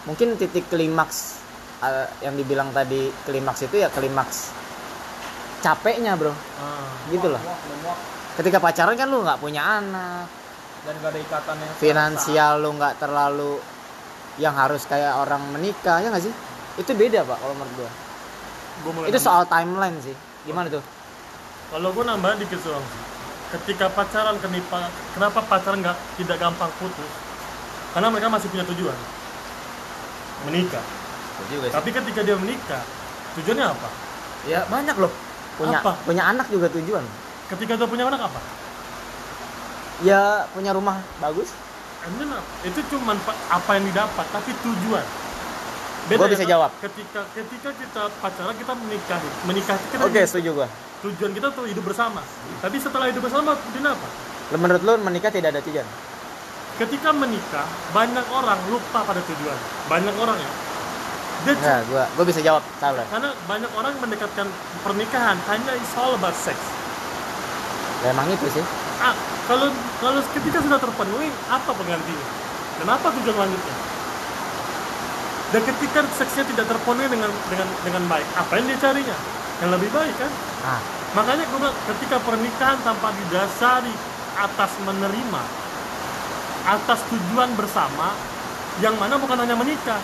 [0.07, 1.41] Mungkin titik klimaks
[1.83, 4.51] eh, yang dibilang tadi klimaks itu ya klimaks
[5.63, 6.31] capeknya bro.
[6.31, 7.41] Ah gitu loh.
[7.41, 7.99] Muak, muak.
[8.37, 10.29] ketika pacaran kan lu nggak punya anak.
[10.85, 13.59] Dan gak ada ikatan yang finansial lu nggak terlalu
[14.37, 16.33] yang harus kayak orang menikah ya nggak sih?
[16.77, 17.91] Itu beda pak kalau menurut gua.
[18.85, 20.13] Gua mulai itu soal timeline sih.
[20.45, 20.96] Gimana tuh
[21.67, 22.85] Kalau gue nambah dikit doang.
[23.47, 27.11] Ketika pacaran kenapa kenapa pacaran nggak tidak gampang putus?
[27.95, 28.97] Karena mereka masih punya tujuan
[30.45, 30.83] menikah.
[31.47, 32.83] juga Tapi ketika dia menikah,
[33.39, 33.89] tujuannya apa?
[34.45, 35.11] ya banyak loh
[35.57, 35.91] punya Apa?
[36.05, 37.03] punya anak juga tujuan
[37.49, 38.39] Ketika dia punya anak apa?
[40.05, 41.51] ya punya rumah bagus
[42.07, 43.19] Emang itu cuma
[43.51, 45.03] apa yang didapat, tapi tujuan.
[46.07, 46.71] Gua bisa ya, jawab.
[46.79, 50.67] Ketika ketika kita pacaran kita menikah, menikah kita oke setuju gua
[51.07, 52.19] tujuan kita tuh hidup bersama.
[52.59, 54.07] Tapi setelah hidup bersama, tujuan apa?
[54.53, 55.87] Menurut lu menikah tidak ada tujuan?
[56.77, 59.57] Ketika menikah banyak orang lupa pada tujuan.
[59.87, 60.51] Banyak orang ya.
[61.37, 63.05] Dia Enggak, gua gua bisa jawab salah.
[63.07, 64.49] karena banyak orang mendekatkan
[64.81, 66.57] pernikahan hanya it's all about sex
[68.01, 68.65] Ya, emang itu sih.
[68.97, 69.13] ah
[69.45, 72.27] kalau kalau ketika sudah terpenuhi apa penggantinya?
[72.77, 73.75] Dan apa tujuan lanjutnya?
[75.47, 79.17] Dan ketika seksnya tidak terpenuhi dengan dengan dengan baik apa yang dia carinya?
[79.61, 80.31] Yang lebih baik kan?
[80.61, 80.81] Ah,
[81.15, 83.95] makanya gue ketika pernikahan tanpa didasari
[84.37, 85.43] atas menerima
[86.67, 88.11] atas tujuan bersama
[88.83, 89.97] yang mana bukan hanya menikah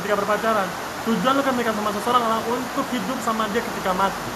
[0.00, 0.68] ketika berpacaran.
[1.04, 4.32] Tujuan lu kan menikah sama seseorang adalah untuk hidup sama dia ketika mati.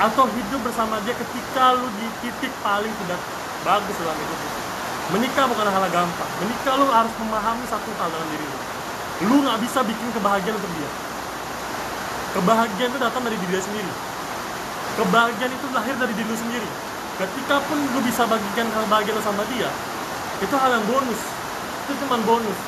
[0.00, 3.20] Atau hidup bersama dia ketika lu di titik paling tidak
[3.66, 4.40] bagus dalam hidup
[5.06, 6.30] menikah bukan hal gampang.
[6.42, 8.58] Menikah lu harus memahami satu hal dalam diri lu.
[9.30, 10.90] Lu nggak bisa bikin kebahagiaan untuk dia.
[12.34, 13.92] Kebahagiaan itu datang dari diri sendiri
[14.96, 16.68] kebahagiaan itu lahir dari diri lu sendiri.
[17.16, 19.70] Ketika pun lu bisa bagikan kebahagiaan lu sama dia
[20.40, 21.20] itu hal yang bonus.
[21.86, 22.58] Itu cuma bonus.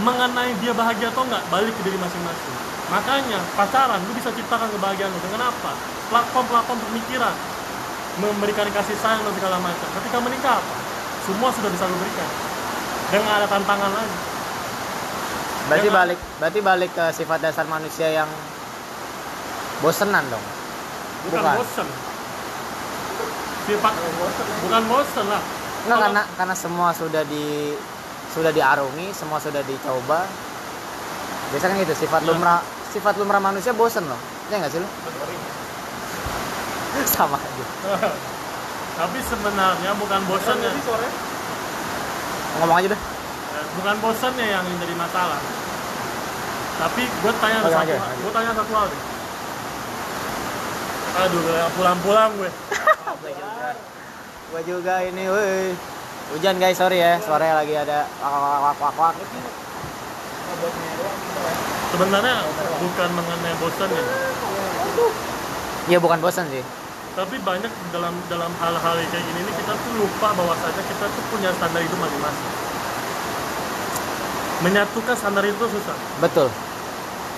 [0.00, 2.56] Mengenai dia bahagia atau enggak balik ke diri masing-masing.
[2.90, 5.20] Makanya pacaran lu bisa ciptakan kebahagiaan lu.
[5.24, 5.72] Dengan apa?
[6.12, 7.34] Platform-platform pemikiran.
[8.20, 9.88] Memberikan kasih sayang dan segala macam.
[10.00, 10.74] Ketika menikah apa?
[11.24, 12.28] Semua sudah bisa lu berikan.
[13.10, 14.30] Dan nggak ada tantangan lagi
[15.70, 18.26] berarti balik berarti balik ke sifat dasar manusia yang
[19.78, 20.42] bosenan dong.
[21.22, 21.54] Bukan, Bukan.
[21.56, 21.88] bosen
[23.62, 23.94] sifat
[24.64, 25.42] bukan bosen lah
[25.80, 27.72] Enggak Kalau- karena karena semua sudah di
[28.30, 30.22] sudah diarungi, semua sudah dicoba.
[31.50, 32.28] Biasa kan gitu, sifat Ya.
[32.28, 34.20] lumrah sifat lumrah manusia bosen loh.
[34.48, 34.84] Ya enggak sih lu?
[37.08, 37.64] Sama aja.
[39.00, 41.12] tapi sebenarnya bukan bosannya Jadi suaranya
[42.60, 43.00] Ngomong aja deh.
[43.00, 45.40] Eh, bukan bosannya yang jadi masalah
[46.76, 49.00] tapi gue tanya Oke, satu gue tanya satu hal deh
[51.12, 51.42] aduh
[51.74, 52.50] pulang-pulang gue
[54.50, 55.70] Gua juga ini, woi.
[56.34, 57.22] Hujan guys, sorry ya.
[57.22, 59.14] Suaranya lagi ada wak wak wak
[61.90, 62.34] sebenarnya
[62.78, 64.02] bukan mengenai bosannya
[65.86, 66.62] Iya bukan bosan sih.
[67.10, 71.50] tapi banyak dalam dalam hal-hal kayak gini ini kita tuh lupa bahwasanya kita tuh punya
[71.58, 72.50] standar hidup masing-masing
[74.62, 76.46] menyatukan standar itu susah Betul.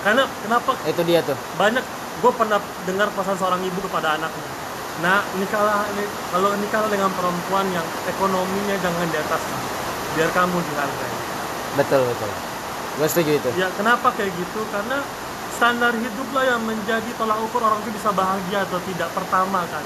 [0.04, 1.32] karena kenapa Itu dia tuh.
[1.56, 1.80] banyak
[2.20, 4.50] gue pernah dengar pesan seorang ibu kepada anaknya.
[5.00, 9.42] Nah nikahlah ini kalau nikahlah dengan perempuan yang ekonominya jangan di atas
[10.12, 11.12] biar kamu dihargai.
[11.80, 12.30] Betul, betul.
[13.00, 13.48] Gue setuju itu.
[13.56, 14.60] ya kenapa kayak gitu?
[14.68, 15.00] Karena
[15.56, 19.84] standar hiduplah yang menjadi tolak ukur orang itu bisa bahagia atau tidak pertama kan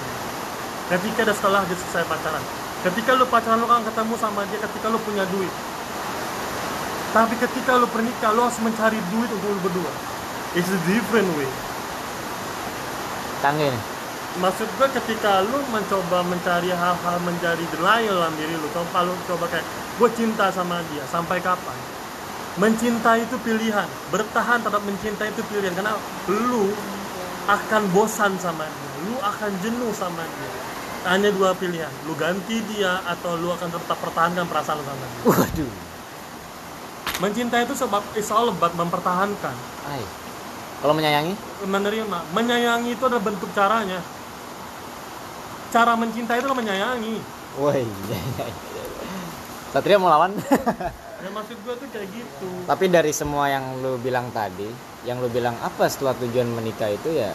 [0.86, 2.42] ketika dan setelah dia selesai pacaran.
[2.82, 5.52] Ketika lu pacaran lu kan ketemu sama dia ketika lu punya duit.
[7.14, 9.92] Tapi ketika lu pernikah lu harus mencari duit untuk lu berdua.
[10.58, 11.48] It's a different way
[13.46, 13.82] Canggih nih.
[14.42, 19.46] maksud gue ketika lu mencoba mencari hal-hal menjadi denial dalam diri lu coba lu coba
[19.46, 19.62] kayak
[20.02, 21.78] gue cinta sama dia sampai kapan
[22.58, 25.94] mencintai itu pilihan bertahan terhadap mencintai itu pilihan karena
[26.26, 26.74] lu
[27.46, 30.50] akan bosan sama dia lu akan jenuh sama dia
[31.06, 35.22] hanya dua pilihan lu ganti dia atau lu akan tetap pertahankan perasaan lu sama dia
[35.22, 35.72] Waduh.
[37.22, 39.54] mencintai itu sebab it's all about mempertahankan
[39.86, 40.02] Ay.
[40.82, 41.34] Kalau menyayangi?
[41.66, 44.00] menerima menyayangi itu adalah bentuk caranya
[45.72, 47.16] cara mencintai itu menyayangi
[47.56, 47.88] Woi.
[49.72, 50.36] Satria mau lawan?
[51.24, 54.68] ya maksud gue tuh kayak gitu Tapi dari semua yang lu bilang tadi,
[55.08, 57.32] yang lu bilang apa setelah tujuan menikah itu ya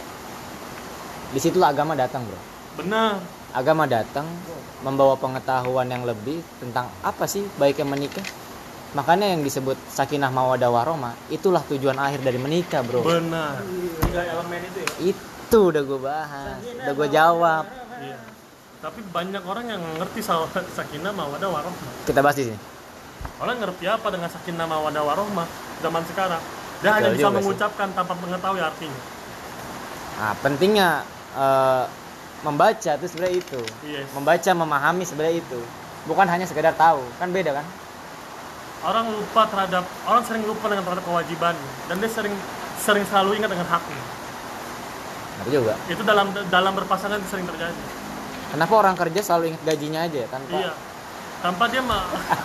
[1.32, 2.40] di situlah agama datang bro.
[2.78, 4.28] benar Agama datang
[4.80, 8.24] membawa pengetahuan yang lebih tentang apa sih baiknya menikah.
[8.92, 13.00] Makanya yang disebut sakinah mawadah warahmah itulah tujuan akhir dari menikah bro.
[13.02, 13.64] benar
[14.02, 17.64] tiga elemen itu ya Itu udah gue bahas, udah gue jawab.
[18.00, 18.20] iya
[18.78, 20.44] tapi banyak orang yang ngerti soal
[20.78, 22.60] sakinah mawadah warohmah Kita bahas di sini.
[23.38, 25.48] orang ngerti apa dengan sakinah mawadah warohmah
[25.80, 26.42] zaman sekarang
[26.78, 27.38] dia Betul hanya bisa juga sih.
[27.40, 29.02] mengucapkan tanpa mengetahui artinya
[30.14, 30.90] Nah, pentingnya
[31.34, 31.84] eh,
[32.42, 33.62] membaca itu sebenarnya itu.
[33.84, 35.60] yes Membaca, memahami sebenarnya itu.
[36.04, 37.66] Bukan hanya sekedar tahu, kan beda kan?
[38.82, 41.54] Orang lupa terhadap orang sering lupa dengan terhadap kewajiban
[41.86, 42.34] dan dia sering
[42.78, 44.04] sering selalu ingat dengan haknya
[45.42, 45.74] Aku juga.
[45.90, 47.82] itu dalam dalam berpasangan itu sering terjadi
[48.52, 50.74] Kenapa orang kerja selalu ingat gajinya aja tanpa Iya.
[51.40, 52.04] Tanpa dia mah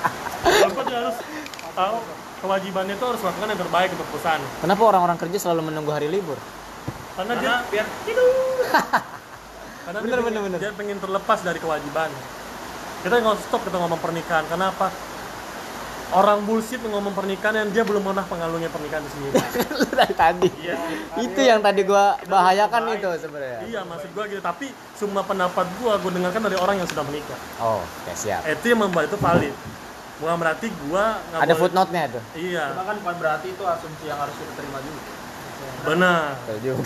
[0.65, 1.19] tanpa dia harus
[1.75, 1.97] tahu
[2.37, 4.43] kewajibannya itu harus lakukan yang terbaik untuk perusahaan.
[4.63, 6.39] Kenapa orang-orang kerja selalu menunggu hari libur?
[7.17, 7.87] Karena dia biar
[9.87, 10.59] karena Bener, dia, bener, pengen, bener.
[10.63, 12.11] dia pengen terlepas dari kewajiban.
[13.03, 14.45] Kita nggak stop kita ngomong pernikahan.
[14.47, 14.89] Kenapa?
[16.09, 19.35] Orang bullshit ngomong pernikahan yang dia belum pernah pengalungnya pernikahan itu sendiri.
[19.99, 20.49] Dari tadi.
[20.57, 20.77] Iya.
[21.19, 23.59] Itu yang tadi gua bahayakan itu sebenarnya.
[23.65, 24.39] Iya, maksud gua gitu.
[24.39, 27.35] Tapi semua pendapat gua gua dengarkan dari orang yang sudah menikah.
[27.59, 28.47] Oh, oke siap.
[28.47, 29.55] Itu yang membuat itu valid.
[30.17, 34.05] bukan berarti gua nggak ada boleh- footnote-nya tuh iya Cuma kan bukan berarti itu asumsi
[34.07, 35.01] yang harus kita terima juga.
[35.85, 36.21] benar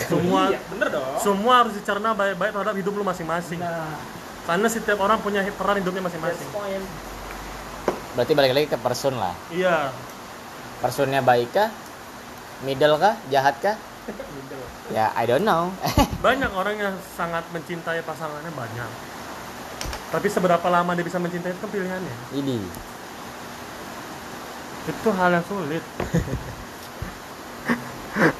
[0.03, 1.15] semua Iya, bener dong.
[1.15, 3.95] semua harus dicerna baik-baik terhadap hidup lu masing-masing Nah,
[4.43, 6.83] karena setiap orang punya peran hidupnya masing-masing that's point.
[8.15, 9.35] Berarti balik lagi ke person lah.
[9.51, 9.91] Iya.
[10.83, 11.69] Personnya baik kah
[12.65, 12.99] middle.
[12.99, 13.75] Kah jahat kah
[14.91, 15.71] ya I don't know.
[16.25, 18.89] Banyak orang yang sangat mencintai pasangannya banyak.
[20.11, 22.15] Tapi seberapa lama dia bisa mencintai itu kan pilihannya.
[22.35, 22.57] Ini.
[24.91, 25.83] Itu hal yang sulit.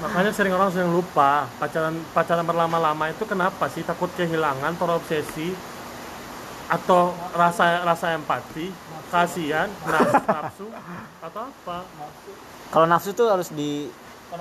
[0.04, 5.56] Makanya sering orang sering lupa pacaran pacaran berlama-lama itu kenapa sih takut kehilangan terobsesi
[6.68, 8.68] atau rasa rasa empati
[9.12, 10.65] kasihan nafsu, nafsu
[11.21, 11.78] atau apa?
[12.71, 13.91] Kalau nafsu tuh harus di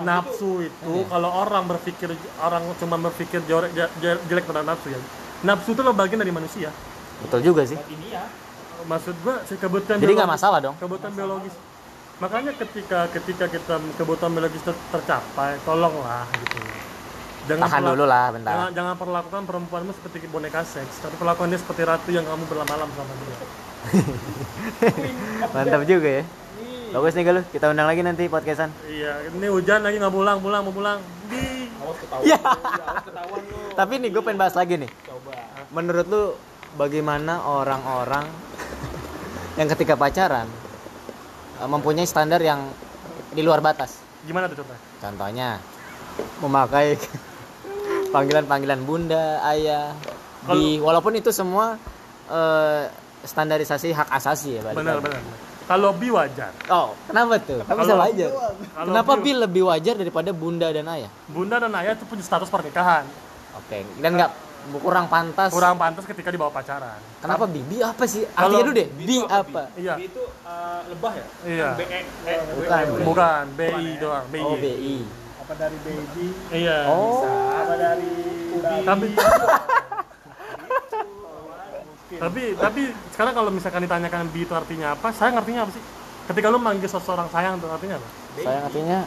[0.00, 5.00] nafsu itu kalau orang berpikir orang cuma berpikir jorek je- je- jelek tentang nafsu ya.
[5.42, 6.70] Nafsu itu lo bagian dari manusia.
[7.20, 7.76] Betul juga sih.
[7.76, 8.24] Ini ya.
[8.80, 10.72] maksud gua si kebutuhan jadi nggak masalah dong.
[10.80, 11.52] kebutuhan biologis.
[12.16, 16.64] Makanya ketika ketika kita kebutuhan biologis ter- tercapai tolonglah gitu.
[17.44, 18.52] Jangan tahan dulu lah bentar.
[18.52, 22.92] jangan, jangan perlakukan perempuanmu seperti boneka seks tapi perlakukan dia seperti ratu yang kamu berlama-lama
[22.94, 23.37] sama dia
[25.55, 26.25] mantap juga ya.
[26.90, 28.75] Bagus nih galuh kita undang lagi nanti podcastan.
[28.90, 30.99] Iya ini hujan lagi nggak pulang pulang mau pulang.
[31.31, 31.71] Di.
[31.81, 32.27] Awas ketahuan.
[32.27, 32.38] Ya.
[32.38, 33.59] lu, Awas ketahuan lu.
[33.79, 34.90] tapi nih gue pengen bahas lagi nih.
[35.07, 35.33] Coba.
[35.71, 36.23] menurut lu
[36.75, 38.27] bagaimana orang-orang
[39.55, 40.51] yang ketika pacaran
[41.62, 42.66] eh, mempunyai standar yang
[43.31, 44.03] di luar batas?
[44.27, 44.83] Gimana tuh contohnya?
[44.99, 45.49] Contohnya
[46.43, 46.99] memakai
[48.14, 49.95] panggilan-panggilan bunda ayah
[50.51, 51.79] di walaupun itu semua
[52.27, 52.90] eh,
[53.22, 55.20] standarisasi hak asasi ya balik benar benar.
[55.64, 56.50] Kalau bi wajar.
[56.66, 57.62] Oh kenapa tuh?
[57.62, 58.30] Kan bisa Kalau- wajar.
[58.30, 61.11] Kalau kenapa Bi- bil lebih wajar daripada bunda dan ayah?
[61.26, 63.06] Bunda dan ayah itu punya status pernikahan.
[63.54, 64.30] Oke dan nggak
[64.76, 65.48] kurang pantas.
[65.48, 66.98] Kurang pantas ketika dibawa pacaran.
[67.18, 68.26] Kenapa bi bi apa sih?
[68.26, 69.94] Artinya dulu deh bi apa iya.
[69.94, 71.26] Bi itu eh, lebah ya?
[71.46, 71.68] Iya.
[71.72, 72.85] B E E Bukan.
[73.06, 74.74] bukan BI doang BI oh bi
[75.40, 76.78] apa dari baby iya.
[76.87, 77.22] Oh.
[77.26, 78.11] Apa dari
[78.80, 79.06] tapi
[82.20, 85.83] tapi tapi sekarang kalau misalkan ditanyakan bi itu artinya apa saya ngertinya apa sih?
[86.26, 88.09] Ketika lu manggil seseorang sayang itu artinya apa?
[88.37, 88.98] Saya artinya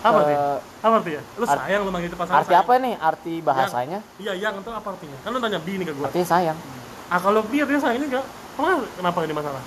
[0.00, 0.38] apa artinya?
[0.80, 1.22] apa artinya?
[1.34, 2.64] Lu art- sayang lu manggil itu pasangan arti sayang.
[2.64, 2.94] apa nih?
[2.98, 3.98] Arti bahasanya?
[4.16, 5.18] Iya yang itu apa artinya?
[5.20, 6.08] Kan lu nanya bi nih ke gua.
[6.08, 6.58] Artinya sayang.
[7.06, 8.20] Ah kalau bi artinya sayang juga
[8.54, 9.62] kenapa kenapa ini masalah?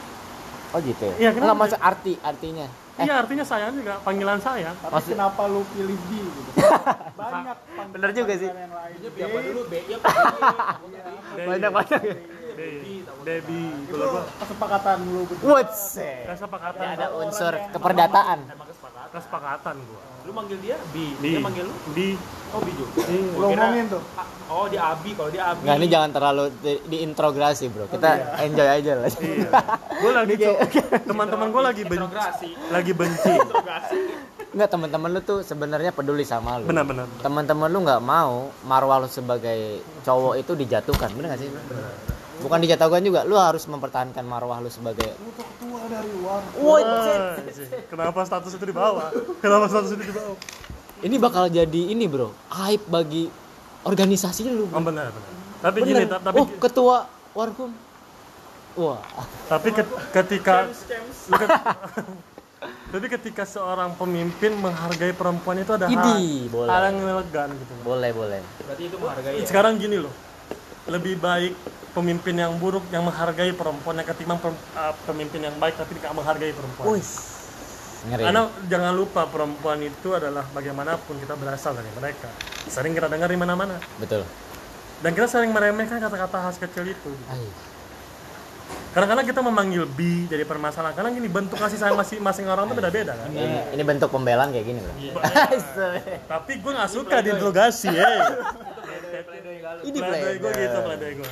[0.67, 1.15] Oh gitu ya?
[1.17, 1.45] Iya, kenapa?
[1.47, 2.67] nggak maksud arti artinya.
[2.97, 3.05] Eh.
[3.05, 4.75] Iya artinya sayang juga panggilan sayang.
[4.75, 6.49] Tapi Maksud- kenapa lu pilih B gitu?
[7.21, 8.49] Banyak panggilan- Bener juga sih.
[8.49, 8.95] yang lain.
[8.97, 9.62] Ini B, apa dulu?
[9.63, 10.07] B I apa?
[11.29, 11.39] B?
[11.47, 12.01] banyak banyak
[12.58, 14.24] ya itu kalau gua.
[14.41, 15.82] kesepakatan lu berdua What's
[16.26, 18.39] kesepakatan ada unsur keperdataan.
[19.08, 19.76] Kesepakatan.
[19.88, 20.02] Gua.
[20.28, 21.76] Lu manggil dia B, di dia manggil lu?
[21.96, 22.08] Di
[22.52, 23.00] oh B juga.
[23.08, 24.04] lu ngomongin tuh.
[24.48, 25.63] Oh, dia Abi, kalau dia Abi.
[25.63, 27.88] nggak ini jangan terlalu di- diintrogasi bro.
[27.88, 29.08] Kita enjoy aja lah.
[29.08, 29.50] Iya.
[30.04, 30.36] Gua lagi
[31.10, 33.34] teman-teman gua lagi benci lagi benci.
[34.52, 36.67] Nggak teman-teman lu tuh sebenarnya peduli sama lu.
[36.67, 41.12] Benar-benar teman-teman lu nggak mau marwah lu sebagai cowok itu dijatuhkan.
[41.15, 41.52] Bener gak sih
[42.39, 46.12] bukan dijatuhkan juga lu harus mempertahankan marwah lu sebagai lu tuh ketua dari
[47.52, 47.67] sih.
[47.88, 49.10] Kenapa status itu dibawa?
[49.39, 50.36] Kenapa status itu dibawa?
[50.97, 52.34] ini bakal jadi ini bro
[52.65, 53.30] aib bagi
[53.84, 54.89] organisasi lu Oh bro.
[54.89, 55.32] benar, benar.
[55.58, 55.89] Tapi Bener.
[55.89, 56.97] gini, ta- tapi oh ketua
[57.32, 57.69] warkum
[58.76, 59.02] wah
[59.45, 60.69] tapi ket- ketika
[62.88, 66.69] tapi ketika seorang pemimpin menghargai perempuan itu ada hal, boleh.
[66.69, 67.73] hal yang elegan gitu.
[67.84, 69.45] boleh boleh Berarti itu menghargai ya.
[69.45, 70.13] Sekarang gini loh,
[70.88, 71.54] lebih baik
[71.91, 76.54] pemimpin yang buruk yang menghargai perempuan yang ketimbang uh, pemimpin yang baik tapi tidak menghargai
[76.54, 76.86] perempuan.
[78.08, 82.30] ngeri Karena jangan lupa perempuan itu adalah bagaimanapun kita berasal dari mereka.
[82.69, 83.82] Sering kita dengar di mana-mana.
[83.97, 84.23] betul
[85.02, 87.12] Dan kita sering meremehkan kata-kata khas kecil itu.
[87.30, 87.45] Ay,
[88.97, 90.93] Kadang-kadang kita memanggil bi dari permasalahan.
[90.97, 93.30] Karena gini bentuk kasih sayang masing-masing orang itu beda-beda kan.
[93.30, 94.95] ini, ini bentuk pembelaan kayak gini loh
[96.34, 98.10] Tapi gue nggak suka diinterogasi ya.
[99.84, 101.30] ini Pledoi gue gitu, pledoi gue.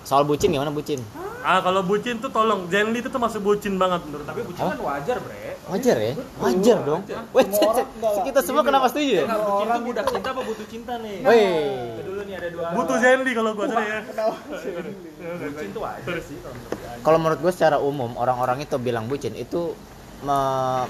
[0.00, 1.00] soal bucin gimana bucin
[1.40, 4.52] Ah kalau bucin tuh tolong, Zenly itu tuh masuk bucin banget menurut Tapi aku.
[4.52, 5.56] bucin kan wajar, Bre.
[5.66, 7.24] wajar ya wajar dong enggak.
[8.28, 11.16] kita semua kenapa setuju ya bucin tuh budak cinta apa butuh cinta nih?
[11.24, 11.40] Woi,
[12.02, 12.66] dulu nih ada dua.
[12.76, 14.00] Butuh Zenly kalau gue sorry ya.
[15.40, 17.00] bucin tuh wajar sih kalau menurut gue.
[17.00, 19.72] kalau menurut gue secara umum orang-orang itu bilang bucin itu
[20.20, 20.88] me-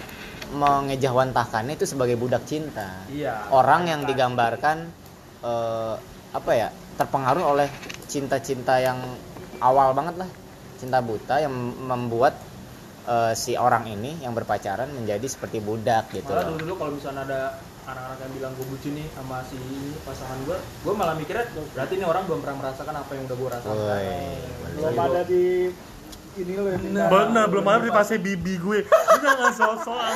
[0.50, 3.06] mengejawantahkannya itu sebagai budak cinta.
[3.06, 3.46] Iya.
[3.50, 4.90] Orang yang digambarkan
[5.40, 5.94] eh,
[6.30, 6.68] apa ya
[7.00, 7.68] terpengaruh oleh
[8.06, 9.00] cinta-cinta yang
[9.60, 10.30] awal banget lah,
[10.76, 11.52] cinta buta yang
[11.84, 12.36] membuat
[13.08, 16.30] eh, si orang ini yang berpacaran menjadi seperti budak gitu.
[16.30, 16.56] Malah loh.
[16.56, 17.40] dulu dulu kalau misalnya ada
[17.90, 21.92] anak-anak yang bilang gue bucin nih sama si ini, pasangan gue, gue malah mikirnya berarti
[21.98, 23.74] ini orang belum pernah merasakan apa yang udah gue rasakan.
[23.74, 24.08] Woi,
[24.78, 25.44] belum ada di
[26.38, 30.14] ini lo yang minta bener belum ada privasi bibi gue Lu jangan sok-sokan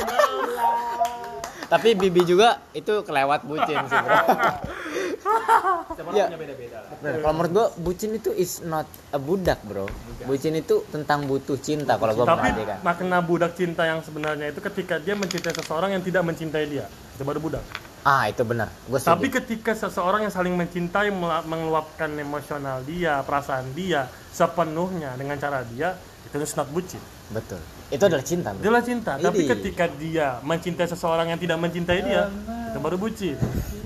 [1.64, 4.14] Tapi Bibi juga itu kelewat bucin sih, Bro.
[5.24, 9.88] Siapa punya beda-beda kalau menurut gua bucin itu is not a budak, Bro.
[10.24, 12.52] Bucin itu tentang butuh cinta kalau gua tapi
[12.84, 17.22] makna budak cinta yang sebenarnya itu ketika dia mencintai seseorang yang tidak mencintai dia itu
[17.24, 17.64] baru budak
[18.04, 18.68] Ah, itu benar.
[18.84, 19.40] Gua Tapi setuju.
[19.40, 21.08] ketika seseorang yang saling mencintai
[21.48, 25.96] mengeluapkan emosional dia, perasaan dia sepenuhnya dengan cara dia,
[26.28, 27.00] itu is not bucin.
[27.32, 27.64] Betul.
[27.88, 28.60] Itu adalah cinta, Bro.
[28.60, 29.16] Itulah cinta.
[29.16, 32.28] Tapi ketika dia mencintai seseorang yang tidak mencintai dia,
[32.68, 33.40] itu baru bucin.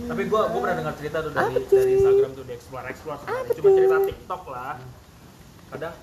[0.08, 3.52] Tapi gua gua pernah dengar cerita tuh dari dari Instagram tuh di explore explore sebenarnya.
[3.54, 4.74] Cuma cerita TikTok lah.
[5.68, 5.94] Kadang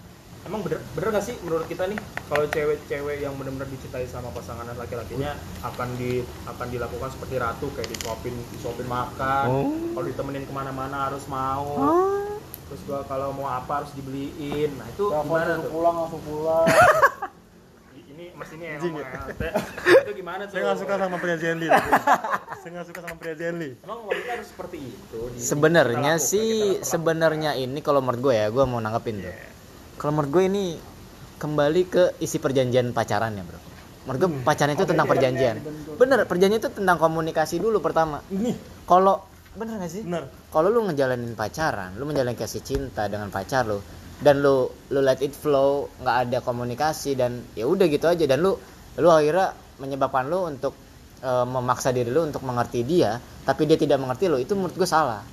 [0.45, 1.97] emang bener bener gak sih menurut kita nih
[2.29, 5.33] kalau cewek-cewek yang benar-benar dicintai sama pasangan laki-lakinya
[5.65, 11.25] akan di akan dilakukan seperti ratu kayak disuapin disuapin makan kalau ditemenin ke mana-mana harus
[11.25, 11.65] mau
[12.69, 16.65] terus gua kalau mau apa harus dibeliin nah itu Telepon gimana tuh pulang langsung pulang
[18.15, 19.21] ini mas ini yang ngomong ya.
[19.27, 19.51] ya.
[20.07, 21.67] Itu gimana tuh Saya nggak suka sama pria Zenly.
[22.65, 23.77] Saya nggak suka sama pria Zenly.
[23.85, 28.81] emang wanita harus seperti itu Sebenarnya sih sebenarnya ini kalau menurut gue ya, gue mau
[28.81, 29.29] nanggepin tuh.
[30.01, 30.65] Kalau menurut gue ini
[31.37, 33.59] kembali ke isi perjanjian pacarannya, Bro.
[34.09, 35.61] Menurut gue pacaran itu tentang perjanjian.
[35.93, 38.25] Bener, perjanjian itu tentang komunikasi dulu pertama.
[38.33, 38.57] Ini
[38.89, 39.21] Kalau
[39.53, 40.01] bener gak sih?
[40.01, 40.25] benar.
[40.49, 43.77] Kalau lu ngejalanin pacaran, lu menjalin kasih cinta dengan pacar lu
[44.25, 48.41] dan lu lu let it flow, nggak ada komunikasi dan ya udah gitu aja dan
[48.41, 48.57] lu
[48.97, 50.73] lu akhirnya menyebabkan lu untuk
[51.25, 54.85] eh, memaksa diri lu untuk mengerti dia, tapi dia tidak mengerti lu, itu menurut gue
[54.85, 55.25] salah.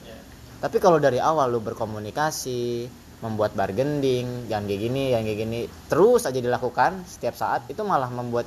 [0.62, 2.86] Tapi kalau dari awal lu berkomunikasi,
[3.20, 8.08] membuat bargaining, jangan kayak gini, jangan kayak gini, terus aja dilakukan setiap saat, itu malah
[8.08, 8.46] membuat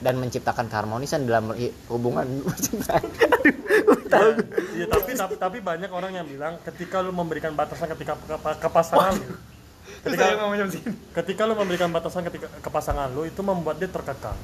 [0.00, 1.54] dan menciptakan keharmonisan dalam
[1.88, 3.04] hubungan percintaan.
[4.74, 8.58] Iya tapi, tapi tapi banyak orang yang bilang ketika lu memberikan batasan ketika ke, ke-
[8.60, 9.34] ke pasangan lu,
[10.04, 10.24] ketika
[11.14, 14.36] ketika lu memberikan batasan ketika ke pasangan lu itu membuat dia terkekang.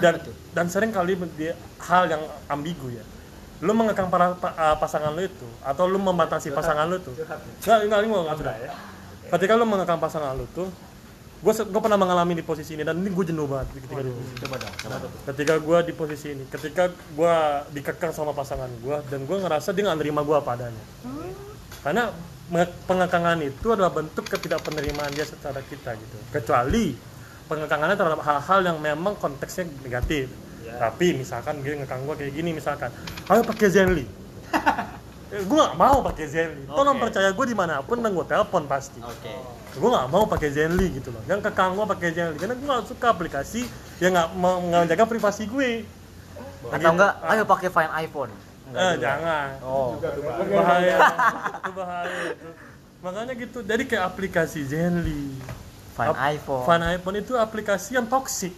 [0.00, 0.14] Dan
[0.54, 1.52] dan sering kali dia
[1.82, 3.04] hal yang ambigu ya.
[3.62, 7.14] Lu mengekang para pa- uh, pasangan lu itu atau lu membatasi pasangan lu tuh.
[7.14, 8.70] Enggak, enggak ini gua enggak sudah ya.
[9.32, 10.70] Ketika lu mengekang pasangan lu tuh
[11.42, 13.98] gue gue pernah mengalami di posisi ini dan ini gue jenuh banget ketika
[14.46, 17.34] coba dong coba tuh ketika gue di posisi ini ketika gue
[17.74, 20.84] dikekang sama pasangan gue dan gue ngerasa dia nggak nerima gue apa adanya.
[21.82, 22.14] Karena
[22.86, 26.16] pengekangan itu adalah bentuk ketidakpenerimaan dia secara kita gitu.
[26.30, 26.94] Kecuali
[27.52, 30.32] pengekangannya terhadap hal-hal yang memang konteksnya negatif.
[30.72, 32.88] Tapi misalkan dia ngekang gue kayak gini misalkan
[33.28, 34.06] ayo pakai Zenly.
[35.32, 36.68] Gue gak mau pakai Zenly.
[36.68, 37.08] Tolong Oke.
[37.08, 39.00] percaya gue di mana pun dan gue telepon pasti.
[39.00, 39.32] Oke.
[39.72, 41.24] gue nggak mau pakai Zenly gitu loh.
[41.24, 43.64] Yang kekang gue pakai Zenly karena gue nggak suka aplikasi
[43.96, 45.88] yang nggak menjaga privasi gue.
[46.68, 48.32] Atau enggak, ayo pakai Find iPhone.
[48.76, 49.56] eh, jangan.
[49.64, 49.96] Oh.
[49.96, 50.20] itu
[50.52, 50.96] bahaya
[51.60, 52.48] itu bahaya itu
[53.02, 53.58] makanya gitu.
[53.64, 55.32] Jadi kayak aplikasi Zenly
[55.94, 56.64] Ap- iPhone.
[56.64, 58.54] Find iPhone itu aplikasi yang toksik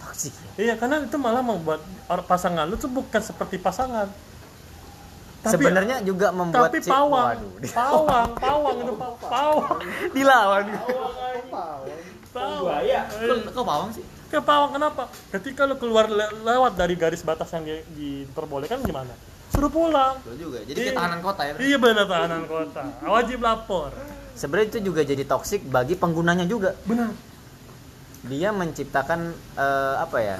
[0.00, 0.32] Toxic.
[0.56, 1.84] iya karena itu malah membuat
[2.24, 4.08] pasangan lu tuh bukan seperti pasangan
[5.40, 7.52] Tapi- Sebenarnya juga membuat tapi si- pawang Waduh.
[7.70, 9.78] pawang pawang itu pa- pawang
[10.16, 10.64] Dilawan.
[11.48, 14.04] pawang buaya Eh, Kok pawang sih?
[14.26, 19.10] ke pawang kenapa ketika lu keluar le- lewat dari garis batas yang di- diperbolehkan gimana
[19.50, 20.58] suruh pulang Betul juga.
[20.62, 20.86] Jadi Iya.
[20.86, 21.52] kayak tahanan kota ya.
[21.58, 23.90] iya benar tahanan kota wajib lapor
[24.40, 26.72] Sebenarnya itu juga jadi toksik bagi penggunanya juga.
[26.82, 27.12] benar
[28.22, 29.20] Dia menciptakan
[29.54, 30.38] eh, apa ya?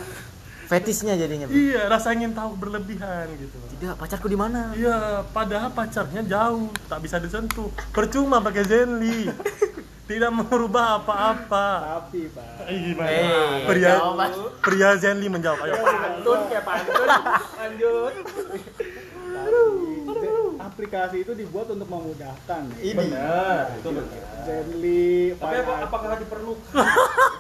[0.67, 1.45] Fetisnya jadinya.
[1.45, 1.59] Bro.
[1.59, 4.71] iya rasa ingin tahu berlebihan gitu Tidak, pacarku di mana?
[4.73, 9.27] iya padahal pacarnya jauh tak bisa disentuh percuma pakai Zenly
[10.09, 11.67] tidak merubah apa-apa
[11.99, 14.31] tapi pak Eh, gimana Eh, pria jawaban.
[14.63, 17.09] pria Zenly menjawab ayo pantun kayak pantun
[17.57, 18.15] lanjut
[20.81, 22.62] aplikasi itu dibuat untuk memudahkan.
[22.81, 22.97] Ya.
[22.97, 23.64] benar.
[23.77, 26.73] Itu benar Zenly, tapi apa, apakah diperlukan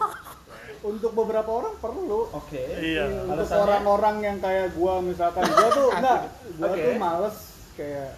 [0.92, 2.28] untuk beberapa orang perlu.
[2.36, 2.60] Oke.
[2.60, 3.24] Iya.
[3.24, 3.64] Untuk Alasannya?
[3.64, 5.48] orang-orang yang kayak gua misalkan.
[5.48, 6.20] Gua tuh enggak.
[6.60, 6.84] Gua Oke.
[6.84, 7.36] tuh males
[7.80, 8.08] kayak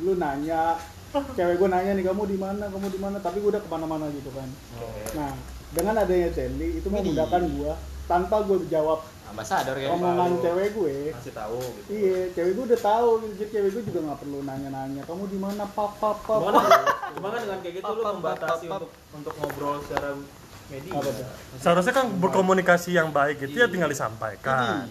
[0.00, 0.80] lu nanya.
[1.12, 2.64] Cewek gua nanya nih kamu di mana?
[2.72, 3.16] Kamu di mana?
[3.20, 4.48] Tapi gua udah ke mana-mana gitu kan.
[5.12, 5.36] Nah
[5.76, 7.76] dengan adanya Zenly itu memudahkan gua.
[8.08, 9.88] Tanpa gua jawab Ambasador ya.
[9.96, 10.96] omongan cewek gue.
[11.16, 11.88] Masih tahu gitu.
[11.88, 13.32] Iya cewek gue udah tahu gitu.
[13.40, 15.02] jadi cewek gue juga nggak perlu nanya-nanya.
[15.08, 15.64] Kamu di mana?
[15.72, 16.40] Pap pap pap.
[17.16, 17.90] Cuma kan, dengan kayak gitu?
[17.92, 20.16] Lu membatasi untuk untuk ngobrol secara
[20.68, 20.92] media.
[21.60, 24.88] Seharusnya kan berkomunikasi yang baik gitu ya tinggal disampaikan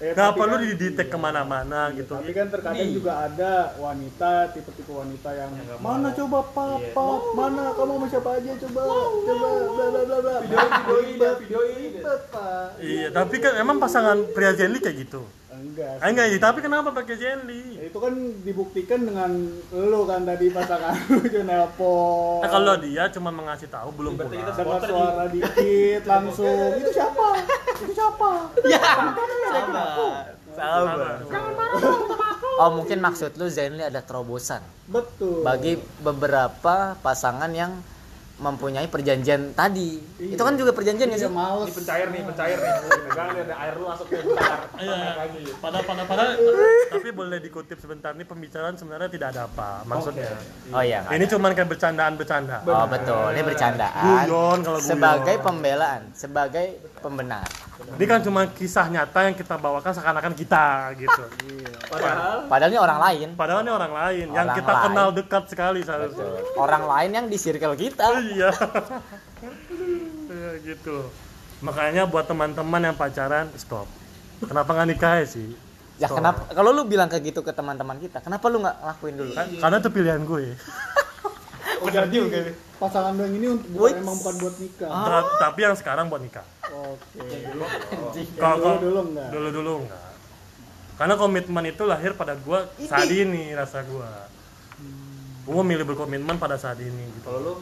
[0.00, 1.12] Eh, nggak tapi perlu kan- didetek iya.
[1.12, 5.78] ke mana-mana Iya, gitu tapi kan terkadang juga ada wanita tipe-tipe wanita yang Yang nggak
[5.78, 6.16] mana mau.
[6.16, 7.36] coba pap Iya.
[7.36, 8.80] mana kamu sama siapa aja coba
[9.20, 11.74] coba bla bla bla bla Videoin, videoin, Ribet, videoin.
[11.94, 12.68] ribet, Pak.
[12.80, 15.20] Iya, tapi kan emang pasangan pria Zenly kayak gitu.
[15.62, 17.76] Enggak Ah, enggak, tapi kenapa pakai jelly?
[17.76, 19.30] Ya, itu kan dibuktikan dengan
[19.70, 22.40] lu kan tadi pasangan lu nelpon.
[22.40, 24.56] Nah, kalau dia cuma mengasih tahu belum Berarti kita pulang.
[24.56, 27.26] dengar Supporter suara dikit langsung itu siapa?
[27.78, 28.28] Itu siapa?
[30.50, 31.16] Sabar.
[32.60, 34.60] Oh mungkin maksud lu Zenly ada terobosan?
[34.84, 35.40] Betul.
[35.40, 37.72] Bagi beberapa pasangan yang
[38.40, 40.00] mempunyai perjanjian tadi.
[40.16, 41.30] Itu kan juga perjanjian ya dia sih?
[41.30, 42.72] males Ini pencair nih, pencair nih.
[43.10, 44.58] Pegang nih, ada air lu masuk nih bentar.
[44.80, 44.96] Iya.
[44.96, 45.42] Naik lagi.
[45.60, 46.22] Pada pada pada
[46.90, 50.32] tapi boleh dikutip sebentar nih pembicaraan sebenarnya tidak ada apa maksudnya.
[50.72, 51.04] Oh iya.
[51.12, 51.32] Ini ada.
[51.36, 52.56] cuman kayak bercandaan-bercanda.
[52.64, 54.04] Oh betul, ini bercandaan.
[54.24, 54.90] Guyon kalau guyon.
[54.90, 56.66] Sebagai pembelaan, sebagai
[57.04, 57.46] pembenar.
[57.80, 61.22] Ini kan cuma kisah nyata yang kita bawakan seakan-akan kita gitu.
[61.90, 63.28] Padahal Padahal ini orang lain.
[63.34, 64.84] Padahal ini orang lain yang Orang kita lain.
[64.86, 66.28] kenal dekat sekali seharusnya.
[66.54, 68.20] Orang lain yang di circle kita.
[68.30, 68.50] Iya.
[70.26, 70.96] Iya, gitu.
[71.60, 73.84] Makanya buat teman-teman yang pacaran stop.
[74.40, 75.48] Kenapa nggak nikah ya sih?
[76.00, 76.16] Ya Stop.
[76.18, 76.48] kenapa?
[76.48, 79.30] Kalau lu bilang kayak gitu ke teman-teman kita, kenapa lu nggak lakuin dulu?
[79.30, 80.44] Kan- Karena itu pilihan gue.
[81.84, 82.16] oh, jadi
[82.80, 83.92] pasangan lu yang ini untuk Wih.
[83.94, 86.46] emang bukan buat nikah Ta- Tapi yang sekarang buat nikah.
[86.64, 87.64] oke Kalau dulu
[88.40, 90.04] kalau- dulu enggak dulu-dulu enggak.
[90.96, 94.08] Karena komitmen itu lahir pada gua saat ini rasa gua.
[95.44, 97.24] Gua milih berkomitmen pada saat ini gitu.
[97.24, 97.54] kalau lu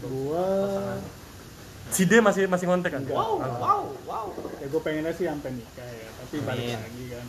[0.00, 0.46] gua
[1.86, 3.02] Si D masih masih ngontek kan?
[3.06, 4.26] Wow, wow.
[4.58, 6.82] ya gue pengennya sih sampai nikah ya tapi balik Amin.
[6.82, 7.26] lagi kan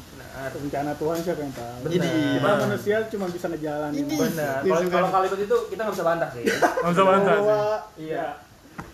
[0.58, 4.58] rencana Tuhan siapa yang tahu Jadi, kita manusia cuma bisa ngejalanin benar.
[4.66, 4.96] Iya, Kalau juga.
[4.98, 6.44] kalau kalimat itu kita nggak bisa bantah sih.
[6.50, 7.46] Nggak bisa bantah sih.
[7.46, 7.62] Bahwa,
[7.98, 8.26] Iya.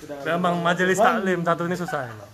[0.03, 2.29] Nggak Memang majelis taklim satu ini susah emang.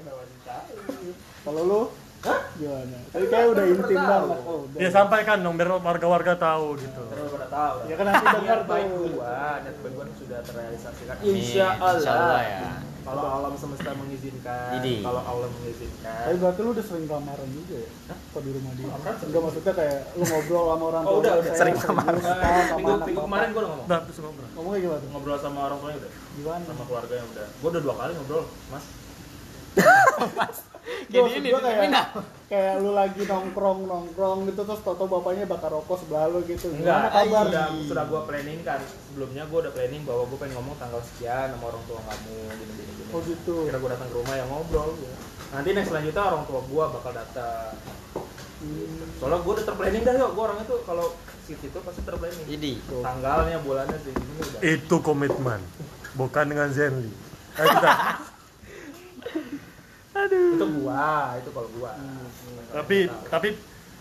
[1.39, 1.81] kalau lu
[2.19, 4.77] gimana tadi kayak udah intim banget oh, udah.
[4.77, 7.01] Ya sampaikan dong biar warga-warga tahu gitu.
[7.07, 7.75] Terus pada tahu.
[7.87, 9.31] ya kan nanti dengar Niat baik gua,
[9.63, 11.15] niat baik gua sudah terrealisasikan.
[11.21, 12.71] Insya Allah ya.
[12.99, 15.01] Kalau alam semesta mengizinkan, Jadi.
[15.01, 16.19] kalau Allah mengizinkan.
[16.19, 17.89] tapi berarti lu udah sering lamaran juga ya
[18.29, 21.47] kok di rumah dia enggak maksudnya kayak lu ngobrol sama orang Oh, udah, tua, udah.
[21.47, 22.19] saya Sering lamaran.
[22.19, 24.47] minggu, minggu kemarin gua udah ngomong Nah, terus ngobrol.
[24.53, 27.81] ngomongnya gimana tuh ngobrol sama orang tuanya udah gimana sama keluarga yang udah gua udah
[27.81, 28.85] dua kali ngobrol mas
[31.09, 32.05] Gini ini kayak,
[32.49, 36.69] kayak lu lagi nongkrong nongkrong gitu terus toto bapaknya bakar rokok sebelah lu gitu.
[36.73, 37.45] Gimana enggak kabar?
[37.49, 38.81] sudah sudah gua planning kan.
[39.09, 42.73] Sebelumnya gua udah planning bahwa gua pengen ngomong tanggal sekian sama orang tua kamu gini
[42.73, 43.55] gini gini oh gitu.
[43.69, 45.13] Kira gua datang ke rumah ya ngobrol ya.
[45.49, 47.73] nanti next selanjutnya orang tua gua bakal datang.
[48.59, 51.07] Hmm, soalnya gua udah terplanning dah yuk gua orangnya tuh kalau
[51.49, 52.45] situ itu pasti terplanning.
[52.45, 52.71] Jadi,
[53.01, 54.59] tanggalnya bulannya segini udah.
[54.61, 55.61] Itu komitmen.
[56.13, 57.09] Bukan dengan Zenly.
[57.57, 57.91] Ayo kita.
[60.55, 61.91] Itu gua itu kalau gua
[62.73, 62.97] tapi
[63.29, 63.49] tapi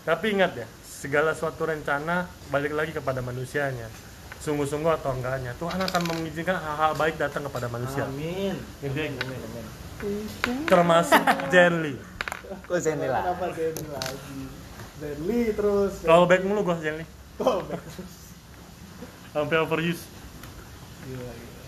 [0.08, 3.92] tapi ingat ya, segala suatu rencana balik lagi kepada manusianya.
[4.40, 8.08] Sungguh-sungguh atau enggaknya, Tuhan akan mengizinkan hal-hal baik datang kepada manusia.
[8.08, 9.34] amin Intinya gitu.
[10.64, 11.20] termasuk
[11.52, 12.00] Zenly.
[12.64, 13.20] kok Zenly lah.
[13.28, 14.38] kenapa Zenly lagi
[15.02, 17.04] Zenly terus Kalau baik mulu gua Zenly.
[17.44, 17.60] Oh,
[19.36, 20.08] Sampai overuse.
[21.04, 21.64] gila, gila.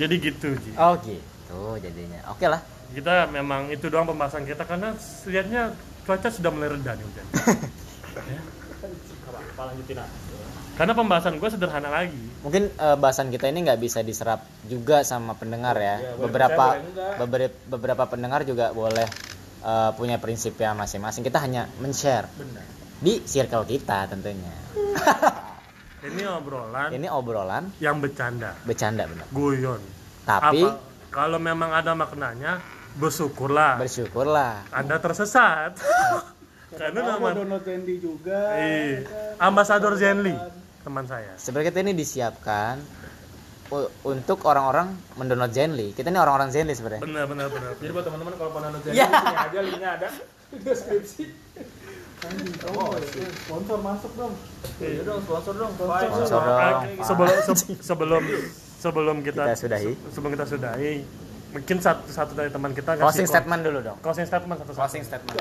[0.00, 0.72] Jadi gitu, Ji.
[0.80, 2.32] Oh gitu jadinya.
[2.32, 2.64] Oke lah.
[2.92, 5.74] Kita memang itu doang pembahasan kita karena lihatnya
[6.04, 7.26] cuaca sudah mulai reda nih hujan.
[9.56, 10.06] ah
[10.76, 12.20] Karena pembahasan gue sederhana lagi.
[12.44, 15.96] Mungkin eh, bahasan kita ini nggak bisa diserap juga sama pendengar ya.
[15.96, 16.64] Boleh beberapa
[17.16, 19.08] beberapa beberapa pendengar juga boleh
[19.64, 21.24] eh, punya prinsipnya masing-masing.
[21.24, 24.52] Kita hanya men-share benar di circle kita tentunya.
[26.06, 29.26] Ini obrolan Ini obrolan yang bercanda, bercanda benar.
[29.32, 29.82] guyon.
[30.22, 30.85] Tapi Apa-
[31.16, 32.60] kalau memang ada maknanya,
[32.94, 33.80] bersyukurlah.
[33.80, 34.68] bersyukurlah.
[34.70, 35.80] Anda tersesat.
[36.76, 39.00] Karena nama download Zenly juga Iya.
[39.00, 39.48] ya kan?
[39.48, 40.36] Ambasador Zenly,
[40.84, 41.32] teman saya.
[41.36, 42.76] Sebenarnya kita ini disiapkan
[44.04, 45.90] untuk orang-orang mendownload Zenly.
[45.90, 47.00] Kita ini orang-orang Zenly sebenarnya.
[47.00, 47.72] Benar benar benar.
[47.74, 49.08] jadi buat teman-teman kalau mau nonton Iya.
[49.08, 50.08] sini aja linknya ada
[50.46, 51.24] di deskripsi
[52.68, 52.94] oh,
[53.40, 54.32] sponsor masuk dong
[54.78, 55.72] Iya dong, sponsor dong.
[55.74, 56.60] Sponsor dong.
[56.60, 58.22] Ah, sebelum se- sebelum
[58.76, 59.90] sebelum kita, Kita sudahi.
[59.90, 60.92] se- sebelum kita sudahi,
[61.48, 63.96] mungkin satu satu dari teman kita Closing statement dulu dong.
[63.98, 65.32] Closing statement satu Closing statement.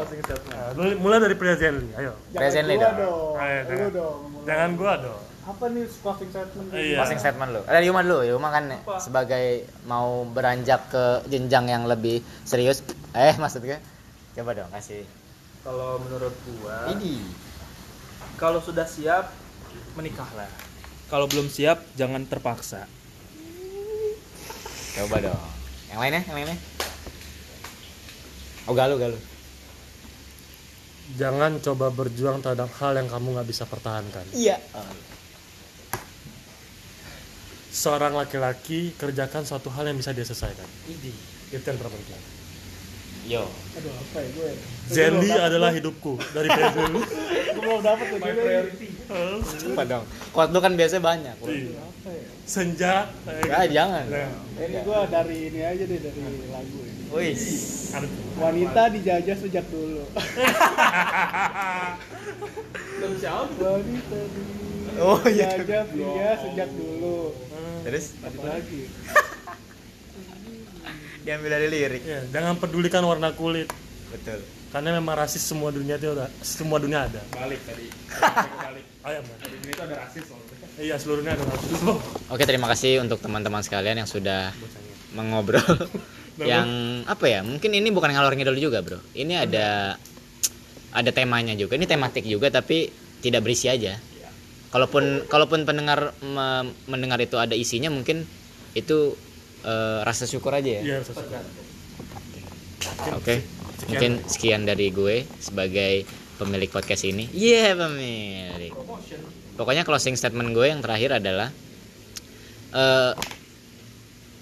[0.50, 2.12] Nah, dulu- mulai dari Zenly, ayo.
[2.32, 3.90] Present gua dong Ayo, jangan.
[3.92, 4.46] dong mulai.
[4.46, 5.22] Jangan gua dong.
[5.46, 6.98] apa nih closing statement Iya.
[6.98, 7.62] Closing statement lu.
[7.64, 8.26] Ada Yuma dulu.
[8.26, 8.66] Yuma kan
[8.98, 9.46] sebagai
[9.86, 12.82] mau beranjak ke jenjang yang lebih serius.
[13.14, 13.78] Eh maksud gue.
[14.34, 15.06] Coba dong kasih.
[15.62, 17.22] Kalau menurut gua, Ini.
[18.36, 19.30] kalau sudah siap
[19.94, 20.50] menikahlah.
[21.06, 22.90] Kalau belum siap jangan terpaksa.
[24.96, 25.42] Coba dong.
[25.92, 26.58] Yang lainnya, yang lainnya.
[28.66, 29.20] Oh galu galu.
[31.20, 34.26] Jangan coba berjuang terhadap hal yang kamu nggak bisa pertahankan.
[34.34, 34.58] Iya.
[37.76, 40.66] Seorang laki-laki kerjakan suatu hal yang bisa dia selesaikan.
[40.90, 41.12] Ini.
[41.54, 42.24] Itu yang terpenting.
[43.26, 43.42] Yo.
[43.74, 44.50] aduh apa ya gue
[44.86, 48.95] Zenly adalah hidupku dari gue belum dapet tuh My priority.
[49.08, 50.06] Coba dong.
[50.34, 51.36] Quote lu kan biasanya banyak.
[51.46, 51.84] Iya.
[52.06, 53.10] ya Senja.
[53.50, 54.06] Ah, jangan.
[54.06, 54.30] Nah,
[54.62, 56.22] ini gue dari ini aja deh dari
[56.54, 57.36] lagu ini Wih.
[58.36, 60.04] wanita dijajah sejak dulu
[63.56, 64.20] wanita
[64.96, 65.60] Oh, iya.
[65.60, 67.36] dijajah pria sejak dulu
[67.86, 68.82] Terus apa lagi
[71.26, 72.04] diambil dari lirik.
[72.06, 73.66] Ya, jangan pedulikan warna kulit.
[74.14, 74.46] Betul.
[74.70, 77.18] Karena memang rasis semua dunia itu ada, semua dunia ada.
[77.34, 77.90] Balik tadi.
[79.06, 80.26] Dunia itu ada rasis.
[80.82, 81.78] Iya, seluruhnya ada rasis.
[81.86, 82.02] Loh,
[82.34, 84.50] Oke, terima kasih untuk teman-teman sekalian yang sudah
[85.14, 85.62] mengobrol
[86.42, 86.68] yang
[87.06, 87.40] apa ya?
[87.46, 89.00] Mungkin ini bukan ngalor ngidul juga, Bro.
[89.14, 89.94] Ini ada
[90.90, 91.78] ada temanya juga.
[91.78, 92.90] Ini tematik juga tapi
[93.22, 94.02] tidak berisi aja.
[94.74, 98.26] Kalaupun kalaupun pendengar me- mendengar itu ada isinya mungkin
[98.74, 99.14] itu
[99.62, 100.82] eh, rasa syukur aja ya.
[100.82, 101.16] Iya, rasis.
[103.14, 103.36] Oke.
[103.86, 107.28] Mungkin sekian dari gue sebagai pemilik podcast ini.
[107.32, 108.72] Iya, pemilik.
[109.56, 111.50] Pokoknya closing statement gue yang terakhir adalah
[112.76, 113.14] eh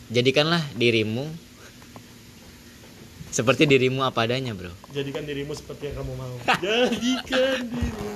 [0.10, 1.30] jadikanlah dirimu
[3.34, 4.70] seperti dirimu apa adanya, Bro.
[4.94, 6.36] Jadikan dirimu seperti yang kamu mau.
[6.62, 8.10] Jadikan dirimu.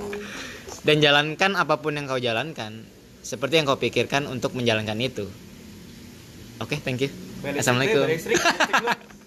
[0.86, 2.86] Dan jalankan apa pun yang kau jalankan
[3.26, 5.26] seperti yang kau pikirkan untuk menjalankan itu.
[6.62, 7.10] Oke, thank you.
[7.42, 8.06] Assalamualaikum.
[8.06, 9.17] Balik lu.